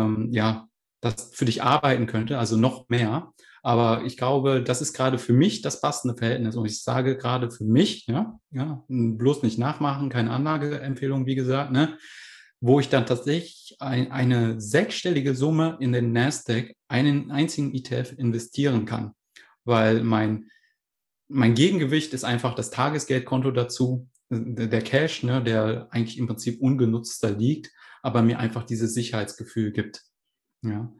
[0.00, 0.66] ähm, ja,
[1.00, 3.32] das für dich arbeiten könnte, also noch mehr.
[3.62, 6.56] Aber ich glaube, das ist gerade für mich das passende Verhältnis.
[6.56, 11.70] Und ich sage gerade für mich, ja, ja, bloß nicht nachmachen, keine Anlageempfehlung, wie gesagt,
[11.70, 11.96] ne,
[12.60, 18.84] wo ich dann tatsächlich ein, eine sechsstellige Summe in den Nasdaq, einen einzigen ETF investieren
[18.84, 19.12] kann.
[19.64, 20.46] Weil mein,
[21.28, 27.30] mein Gegengewicht ist einfach das Tagesgeldkonto dazu, der Cash, ne, der eigentlich im Prinzip ungenutzter
[27.30, 27.70] liegt,
[28.02, 30.02] aber mir einfach dieses Sicherheitsgefühl gibt.
[30.62, 30.92] Ja.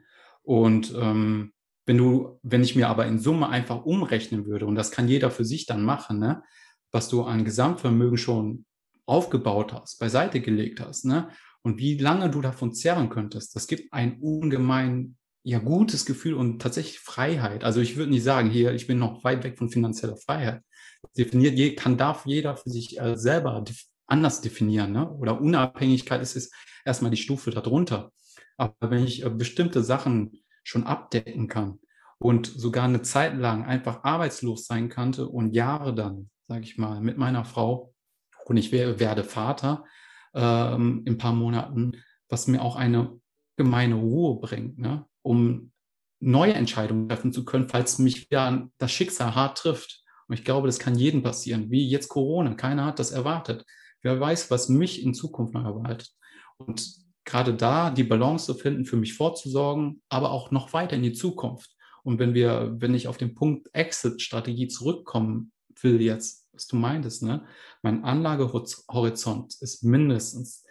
[0.42, 1.52] Und ähm,
[1.86, 5.30] wenn du, wenn ich mir aber in Summe einfach umrechnen würde, und das kann jeder
[5.30, 6.42] für sich dann machen, ne,
[6.90, 8.64] was du an Gesamtvermögen schon
[9.06, 11.30] aufgebaut hast, beiseite gelegt hast, ne,
[11.62, 16.62] und wie lange du davon zehren könntest, das gibt ein ungemein ja gutes Gefühl und
[16.62, 17.64] tatsächlich Freiheit.
[17.64, 20.62] Also ich würde nicht sagen, hier, ich bin noch weit weg von finanzieller Freiheit.
[21.16, 23.64] definiert, kann, darf jeder für sich äh, selber
[24.06, 25.10] anders definieren, ne?
[25.10, 26.52] Oder Unabhängigkeit ist
[26.84, 28.12] erstmal die Stufe darunter.
[28.56, 31.78] Aber wenn ich äh, bestimmte Sachen schon abdecken kann
[32.18, 37.00] und sogar eine Zeit lang einfach arbeitslos sein konnte und Jahre dann, sage ich mal,
[37.00, 37.94] mit meiner Frau
[38.44, 39.84] und ich werde Vater
[40.34, 41.92] ähm, in ein paar Monaten,
[42.28, 43.20] was mir auch eine
[43.56, 45.06] gemeine Ruhe bringt, ne?
[45.22, 45.72] um
[46.20, 50.02] neue Entscheidungen treffen zu können, falls mich wieder das Schicksal hart trifft.
[50.28, 52.54] Und ich glaube, das kann jedem passieren, wie jetzt Corona.
[52.54, 53.64] Keiner hat das erwartet.
[54.02, 56.10] Wer weiß, was mich in Zukunft noch erwartet.
[56.58, 61.02] Und gerade da die Balance zu finden, für mich vorzusorgen, aber auch noch weiter in
[61.02, 61.70] die Zukunft.
[62.02, 67.22] Und wenn wir, wenn ich auf den Punkt Exit-Strategie zurückkommen will jetzt, was du meintest,
[67.22, 67.46] ne?
[67.82, 70.64] Mein Anlagehorizont ist mindestens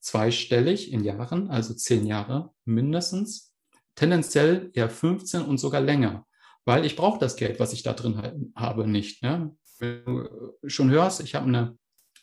[0.00, 3.52] zweistellig in Jahren, also zehn Jahre mindestens,
[3.94, 6.26] tendenziell eher 15 und sogar länger,
[6.64, 9.22] weil ich brauche das Geld, was ich da drin habe, nicht.
[9.22, 9.56] Ne?
[9.78, 10.28] Wenn du
[10.66, 11.76] schon hörst, ich habe eine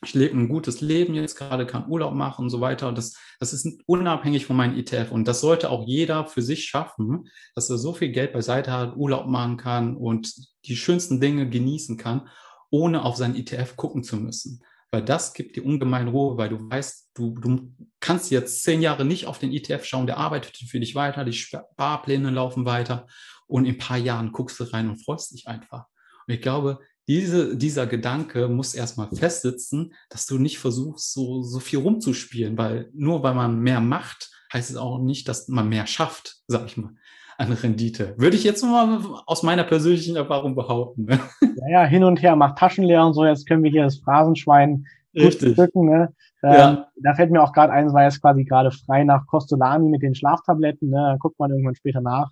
[0.05, 2.91] ich lebe ein gutes Leben jetzt gerade, kann Urlaub machen und so weiter.
[2.91, 5.11] Das, das ist unabhängig von meinem ETF.
[5.11, 8.95] Und das sollte auch jeder für sich schaffen, dass er so viel Geld beiseite hat,
[8.95, 10.33] Urlaub machen kann und
[10.65, 12.29] die schönsten Dinge genießen kann,
[12.69, 14.63] ohne auf sein ETF gucken zu müssen.
[14.91, 19.03] Weil das gibt dir ungemein Ruhe, weil du weißt, du, du kannst jetzt zehn Jahre
[19.03, 23.07] nicht auf den ETF schauen, der arbeitet für dich weiter, die Sparpläne laufen weiter
[23.47, 25.85] und in ein paar Jahren guckst du rein und freust dich einfach.
[26.27, 31.59] Und ich glaube, diese, dieser Gedanke muss erstmal festsitzen, dass du nicht versuchst, so, so
[31.59, 35.87] viel rumzuspielen, weil nur weil man mehr macht, heißt es auch nicht, dass man mehr
[35.87, 36.93] schafft, sag ich mal,
[37.37, 38.15] an Rendite.
[38.17, 41.05] Würde ich jetzt mal aus meiner persönlichen Erfahrung behaupten.
[41.05, 41.19] Ne?
[41.67, 43.97] Ja, ja, hin und her, macht Taschen leer und so, jetzt können wir hier das
[43.97, 44.85] Phrasenschwein
[45.15, 45.53] Richtig.
[45.53, 46.13] Stücken, ne?
[46.43, 46.87] Ähm, ja.
[47.01, 50.01] Da fällt mir auch gerade ein, es war jetzt quasi gerade frei nach Costolani mit
[50.01, 50.97] den Schlaftabletten, ne?
[50.97, 52.31] Da guckt man irgendwann später nach.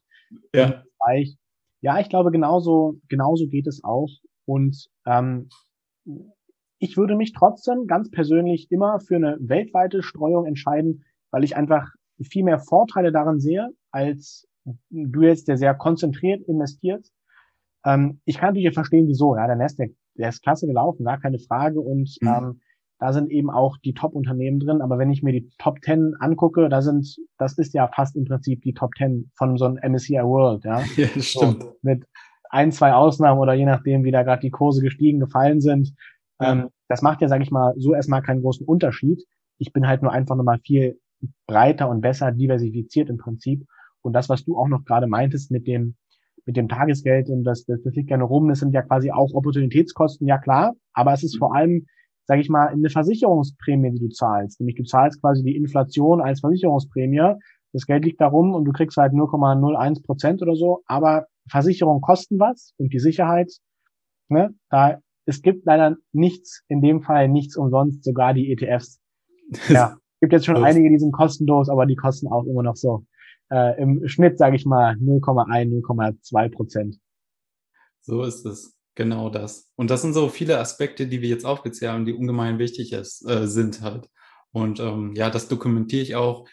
[0.53, 0.84] Ja.
[1.82, 4.09] Ja, ich glaube, genauso, genauso geht es auch.
[4.45, 5.49] Und ähm,
[6.79, 11.89] ich würde mich trotzdem ganz persönlich immer für eine weltweite Streuung entscheiden, weil ich einfach
[12.21, 14.47] viel mehr Vorteile darin sehe, als
[14.89, 17.07] du jetzt, der sehr konzentriert investiert.
[17.85, 19.35] Ähm, ich kann natürlich verstehen, wieso.
[19.35, 21.79] Ja, der Nasdaq, der ist klasse gelaufen, gar keine Frage.
[21.81, 22.27] Und mhm.
[22.27, 22.61] ähm,
[22.99, 24.81] da sind eben auch die Top-Unternehmen drin.
[24.81, 28.25] Aber wenn ich mir die Top 10 angucke, da sind, das ist ja fast im
[28.25, 30.63] Prinzip die Top 10 von so einem MSCI World.
[30.63, 31.63] Ja, ja stimmt.
[31.63, 32.05] So, mit
[32.54, 35.95] ein, zwei Ausnahmen oder je nachdem, wie da gerade die Kurse gestiegen, gefallen sind.
[36.39, 36.51] Ja.
[36.51, 39.26] Ähm, das macht ja, sage ich mal, so erstmal keinen großen Unterschied.
[39.58, 40.99] Ich bin halt nur einfach nochmal viel
[41.47, 43.66] breiter und besser diversifiziert im Prinzip.
[44.04, 45.95] Und das, was du auch noch gerade meintest mit dem,
[46.45, 49.34] mit dem Tagesgeld und das, das, das liegt gerne rum, das sind ja quasi auch
[49.34, 51.88] Opportunitätskosten, ja klar, aber es ist vor allem,
[52.26, 54.60] sage ich mal, eine Versicherungsprämie, die du zahlst.
[54.60, 57.36] Nämlich du zahlst quasi die Inflation als Versicherungsprämie.
[57.72, 62.01] Das Geld liegt da rum und du kriegst halt 0,01 Prozent oder so, aber Versicherungen
[62.01, 63.51] kosten was und die Sicherheit,
[64.29, 68.99] ne, da, es gibt leider nichts, in dem Fall nichts umsonst, sogar die ETFs.
[69.69, 73.05] Ja, gibt jetzt schon einige, die sind kostenlos, aber die kosten auch immer noch so
[73.51, 76.99] äh, im Schnitt, sage ich mal, 0,1, 0,2 Prozent.
[78.01, 78.75] So ist es.
[78.95, 79.71] Genau das.
[79.75, 83.27] Und das sind so viele Aspekte, die wir jetzt aufgezählt haben, die ungemein wichtig ist,
[83.27, 84.07] äh, sind halt.
[84.51, 86.47] Und ähm, ja, das dokumentiere ich auch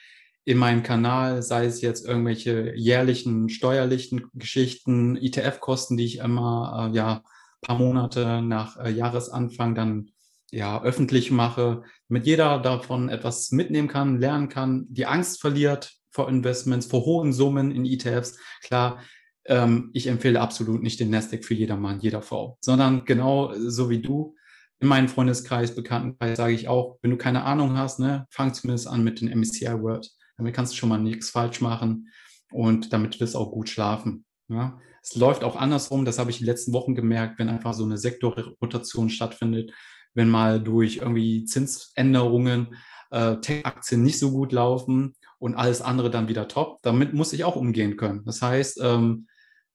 [0.50, 6.96] in meinem Kanal, sei es jetzt irgendwelche jährlichen steuerlichen Geschichten, ETF-Kosten, die ich immer äh,
[6.96, 7.22] ja
[7.60, 10.10] paar Monate nach äh, Jahresanfang dann
[10.50, 16.28] ja öffentlich mache, damit jeder davon etwas mitnehmen kann, lernen kann, die Angst verliert vor
[16.28, 18.36] Investments, vor hohen Summen in ETFs.
[18.64, 18.98] Klar,
[19.44, 24.02] ähm, ich empfehle absolut nicht den Nasdaq für jedermann, jeder Frau, sondern genau so wie
[24.02, 24.34] du
[24.80, 28.88] in meinem Freundeskreis, Bekanntenkreis sage ich auch, wenn du keine Ahnung hast, ne, fang zumindest
[28.88, 30.10] an mit den MSCI World.
[30.40, 32.08] Damit kannst du schon mal nichts falsch machen
[32.50, 34.24] und damit wirst du auch gut schlafen.
[34.48, 34.80] Ja.
[35.02, 37.98] Es läuft auch andersrum, das habe ich die letzten Wochen gemerkt, wenn einfach so eine
[37.98, 39.72] Sektorrotation stattfindet,
[40.14, 42.74] wenn mal durch irgendwie Zinsänderungen
[43.10, 46.78] äh, Tech-Aktien nicht so gut laufen und alles andere dann wieder top.
[46.80, 48.24] Damit muss ich auch umgehen können.
[48.24, 49.26] Das heißt, ähm,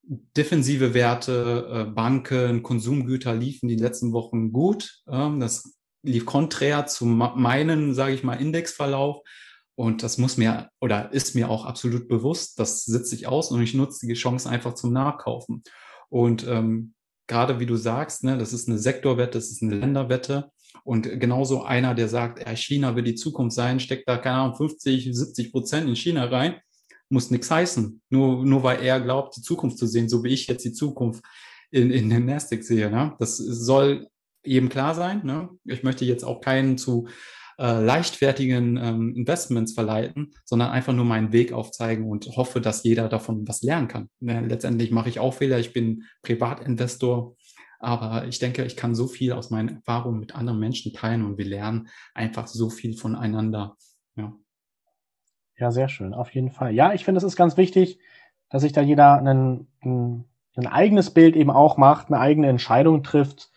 [0.04, 5.04] defensive Werte, äh, Banken, Konsumgüter liefen die letzten Wochen gut.
[5.08, 9.22] Ähm, das lief konträr zu meinen, sage ich mal, Indexverlauf.
[9.76, 12.60] Und das muss mir oder ist mir auch absolut bewusst.
[12.60, 15.64] Das sitze ich aus und ich nutze die Chance einfach zum Nachkaufen.
[16.10, 16.94] Und ähm,
[17.28, 20.52] gerade wie du sagst, ne, das ist eine Sektorwette, das ist eine Länderwette.
[20.84, 24.56] Und genauso einer, der sagt, ja, China wird die Zukunft sein, steckt da, keine Ahnung,
[24.56, 26.56] 50, 70 Prozent in China rein,
[27.10, 28.02] muss nichts heißen.
[28.10, 31.24] Nur, nur weil er glaubt, die Zukunft zu sehen, so wie ich jetzt die Zukunft
[31.72, 32.90] in, in den Nasdaq sehe.
[32.90, 33.16] Ne?
[33.20, 34.08] Das soll
[34.46, 35.22] jedem klar sein.
[35.26, 35.50] Ne?
[35.66, 37.08] Ich möchte jetzt auch keinen zu
[37.58, 43.08] äh, leichtfertigen ähm, Investments verleiten, sondern einfach nur meinen Weg aufzeigen und hoffe, dass jeder
[43.08, 44.10] davon was lernen kann.
[44.20, 45.60] Ne, letztendlich mache ich auch Fehler.
[45.60, 47.36] Ich bin Privatinvestor,
[47.80, 51.38] aber ich denke, ich kann so viel aus meinen Erfahrungen mit anderen Menschen teilen und
[51.38, 53.78] wir lernen einfach so viel voneinander.
[54.16, 54.34] Ja.
[55.58, 56.74] Ja, sehr schön, auf jeden Fall.
[56.74, 58.00] Ja, ich finde, es ist ganz wichtig,
[58.50, 60.26] dass sich da jeder ein, ein,
[60.56, 63.50] ein eigenes Bild eben auch macht, eine eigene Entscheidung trifft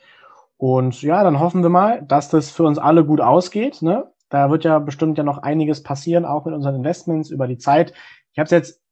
[0.58, 3.80] und ja, dann hoffen wir mal, dass das für uns alle gut ausgeht.
[3.80, 4.12] Ne?
[4.28, 7.94] Da wird ja bestimmt ja noch einiges passieren, auch mit unseren Investments über die Zeit.
[8.32, 8.82] Ich habe es jetzt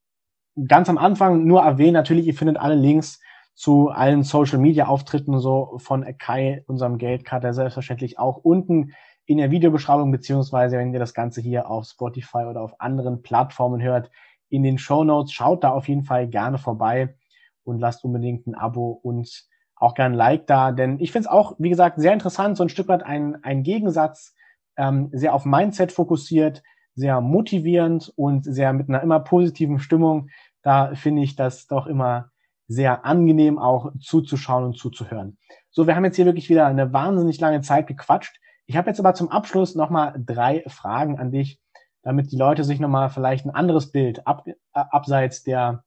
[0.68, 1.94] ganz am Anfang nur erwähnt.
[1.94, 3.20] Natürlich, ihr findet alle Links
[3.54, 8.92] zu allen Social Media Auftritten so von Akai, unserem Geldkater, selbstverständlich auch unten
[9.24, 13.82] in der Videobeschreibung, beziehungsweise wenn ihr das Ganze hier auf Spotify oder auf anderen Plattformen
[13.82, 14.10] hört,
[14.50, 15.32] in den Show Notes.
[15.32, 17.16] Schaut da auf jeden Fall gerne vorbei
[17.64, 21.32] und lasst unbedingt ein Abo und auch gern ein Like da, denn ich finde es
[21.32, 24.34] auch, wie gesagt, sehr interessant, so ein Stück weit ein, ein Gegensatz,
[24.76, 26.62] ähm, sehr auf Mindset fokussiert,
[26.94, 30.30] sehr motivierend und sehr mit einer immer positiven Stimmung.
[30.62, 32.30] Da finde ich das doch immer
[32.68, 35.36] sehr angenehm auch zuzuschauen und zuzuhören.
[35.70, 38.40] So, wir haben jetzt hier wirklich wieder eine wahnsinnig lange Zeit gequatscht.
[38.66, 41.60] Ich habe jetzt aber zum Abschluss nochmal drei Fragen an dich,
[42.02, 45.84] damit die Leute sich nochmal vielleicht ein anderes Bild ab, äh, abseits der,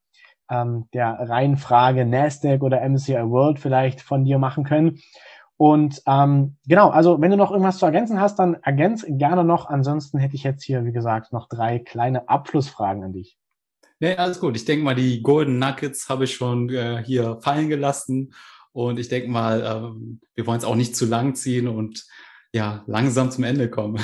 [0.50, 5.00] ähm, der reinen Frage NASDAQ oder MSCI World vielleicht von dir machen können.
[5.58, 9.66] Und ähm, genau, also wenn du noch irgendwas zu ergänzen hast, dann ergänz gerne noch.
[9.68, 13.38] Ansonsten hätte ich jetzt hier, wie gesagt, noch drei kleine Abschlussfragen an dich.
[14.00, 14.56] Nee, alles gut.
[14.56, 18.34] Ich denke mal, die Golden Nuggets habe ich schon äh, hier fallen gelassen.
[18.72, 22.06] Und ich denke mal, äh, wir wollen es auch nicht zu lang ziehen und
[22.54, 24.00] ja, langsam zum Ende kommen.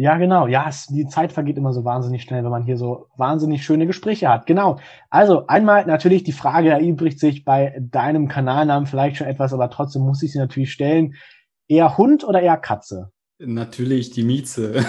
[0.00, 0.46] Ja, genau.
[0.46, 3.86] Ja, es, die Zeit vergeht immer so wahnsinnig schnell, wenn man hier so wahnsinnig schöne
[3.86, 4.46] Gespräche hat.
[4.46, 4.78] Genau.
[5.10, 10.00] Also einmal natürlich die Frage erübrigt sich bei deinem Kanalnamen vielleicht schon etwas, aber trotzdem
[10.00, 11.16] muss ich sie natürlich stellen.
[11.68, 13.12] Eher Hund oder eher Katze?
[13.38, 14.82] Natürlich die Mieze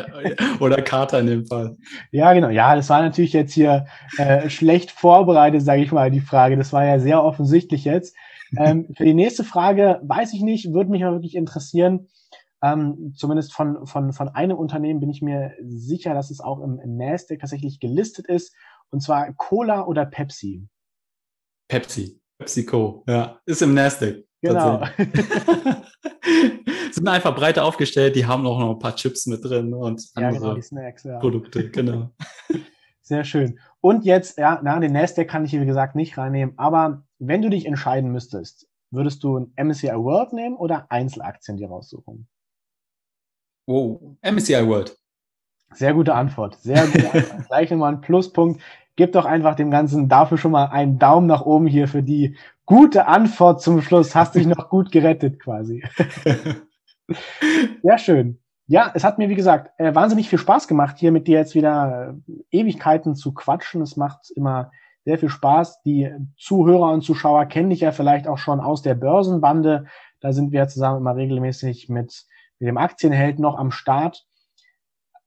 [0.60, 1.76] oder Kater in dem Fall.
[2.12, 2.48] Ja, genau.
[2.48, 3.86] Ja, das war natürlich jetzt hier
[4.18, 6.56] äh, schlecht vorbereitet, sage ich mal, die Frage.
[6.56, 8.14] Das war ja sehr offensichtlich jetzt.
[8.56, 12.06] Ähm, für die nächste Frage weiß ich nicht, würde mich mal wirklich interessieren.
[12.64, 16.80] Ähm, zumindest von, von, von einem Unternehmen bin ich mir sicher, dass es auch im,
[16.80, 18.54] im NASDAQ tatsächlich gelistet ist.
[18.88, 20.66] Und zwar Cola oder Pepsi?
[21.68, 22.22] Pepsi.
[22.38, 23.38] PepsiCo, ja.
[23.44, 24.24] Ist im NASDAQ.
[24.40, 24.82] Genau.
[26.92, 30.32] Sind einfach breiter aufgestellt, die haben auch noch ein paar Chips mit drin und andere
[30.32, 31.18] ja, genau, Snacks, ja.
[31.18, 32.14] Produkte, genau.
[33.02, 33.58] Sehr schön.
[33.82, 37.42] Und jetzt, ja, na, den NASDAQ kann ich hier, wie gesagt, nicht reinnehmen, aber wenn
[37.42, 42.26] du dich entscheiden müsstest, würdest du ein MSCI World nehmen oder Einzelaktien dir raussuchen?
[43.66, 44.96] Wow, MSCI World.
[45.72, 46.58] Sehr gute Antwort.
[46.60, 47.46] Sehr gute Antwort.
[47.48, 48.60] Gleich nochmal ein Pluspunkt.
[48.96, 52.36] Gib doch einfach dem Ganzen dafür schon mal einen Daumen nach oben hier für die
[52.64, 54.14] gute Antwort zum Schluss.
[54.14, 55.82] Hast dich noch gut gerettet quasi.
[57.82, 58.38] Sehr schön.
[58.66, 61.54] Ja, es hat mir, wie gesagt, äh, wahnsinnig viel Spaß gemacht, hier mit dir jetzt
[61.54, 63.82] wieder äh, Ewigkeiten zu quatschen.
[63.82, 64.70] Es macht immer
[65.04, 65.82] sehr viel Spaß.
[65.82, 69.84] Die Zuhörer und Zuschauer kennen dich ja vielleicht auch schon aus der Börsenbande.
[70.20, 72.24] Da sind wir zusammen immer regelmäßig mit
[72.58, 74.24] mit dem Aktienheld noch am Start.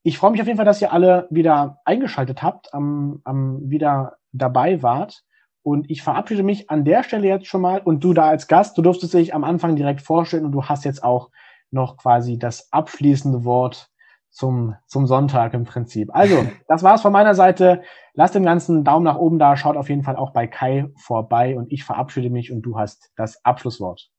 [0.03, 4.17] Ich freue mich auf jeden Fall, dass ihr alle wieder eingeschaltet habt, am, am wieder
[4.31, 5.23] dabei wart.
[5.63, 7.81] Und ich verabschiede mich an der Stelle jetzt schon mal.
[7.81, 10.85] Und du da als Gast, du durftest dich am Anfang direkt vorstellen und du hast
[10.85, 11.29] jetzt auch
[11.71, 13.89] noch quasi das abschließende Wort
[14.29, 16.09] zum, zum Sonntag im Prinzip.
[16.13, 17.81] Also, das war's von meiner Seite.
[18.13, 19.57] Lasst dem Ganzen einen Daumen nach oben da.
[19.57, 21.57] Schaut auf jeden Fall auch bei Kai vorbei.
[21.57, 24.09] Und ich verabschiede mich und du hast das Abschlusswort.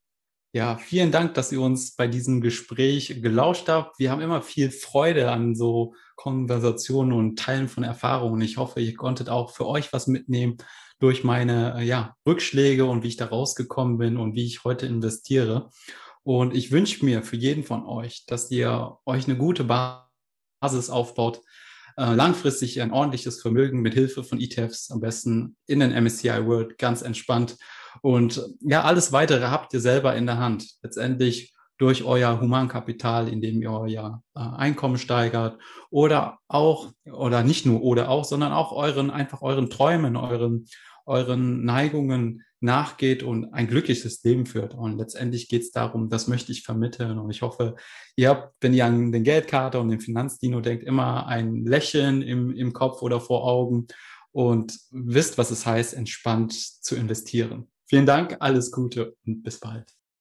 [0.52, 3.98] Ja, vielen Dank, dass ihr uns bei diesem Gespräch gelauscht habt.
[3.98, 8.40] Wir haben immer viel Freude an so Konversationen und Teilen von Erfahrungen.
[8.40, 10.56] Ich hoffe, ihr konntet auch für euch was mitnehmen
[11.00, 14.86] durch meine äh, ja, Rückschläge und wie ich da rausgekommen bin und wie ich heute
[14.86, 15.68] investiere.
[16.22, 21.42] Und ich wünsche mir für jeden von euch, dass ihr euch eine gute Basis aufbaut,
[21.98, 26.78] äh, langfristig ein ordentliches Vermögen mit Hilfe von ETFs, am besten in den MSCI World,
[26.78, 27.58] ganz entspannt
[28.02, 30.66] und ja, alles weitere habt ihr selber in der Hand.
[30.82, 35.58] Letztendlich durch euer Humankapital, indem ihr euer äh, Einkommen steigert
[35.90, 40.66] oder auch, oder nicht nur oder auch, sondern auch euren, einfach euren Träumen, euren,
[41.06, 44.74] euren Neigungen nachgeht und ein glückliches Leben führt.
[44.74, 47.18] Und letztendlich geht es darum, das möchte ich vermitteln.
[47.18, 47.76] Und ich hoffe,
[48.16, 52.52] ihr habt, wenn ihr an den Geldkarte und den Finanzdino denkt, immer ein Lächeln im,
[52.52, 53.86] im Kopf oder vor Augen
[54.32, 57.68] und wisst, was es heißt, entspannt zu investieren.
[57.88, 59.97] Vielen Dank, alles Gute und bis bald.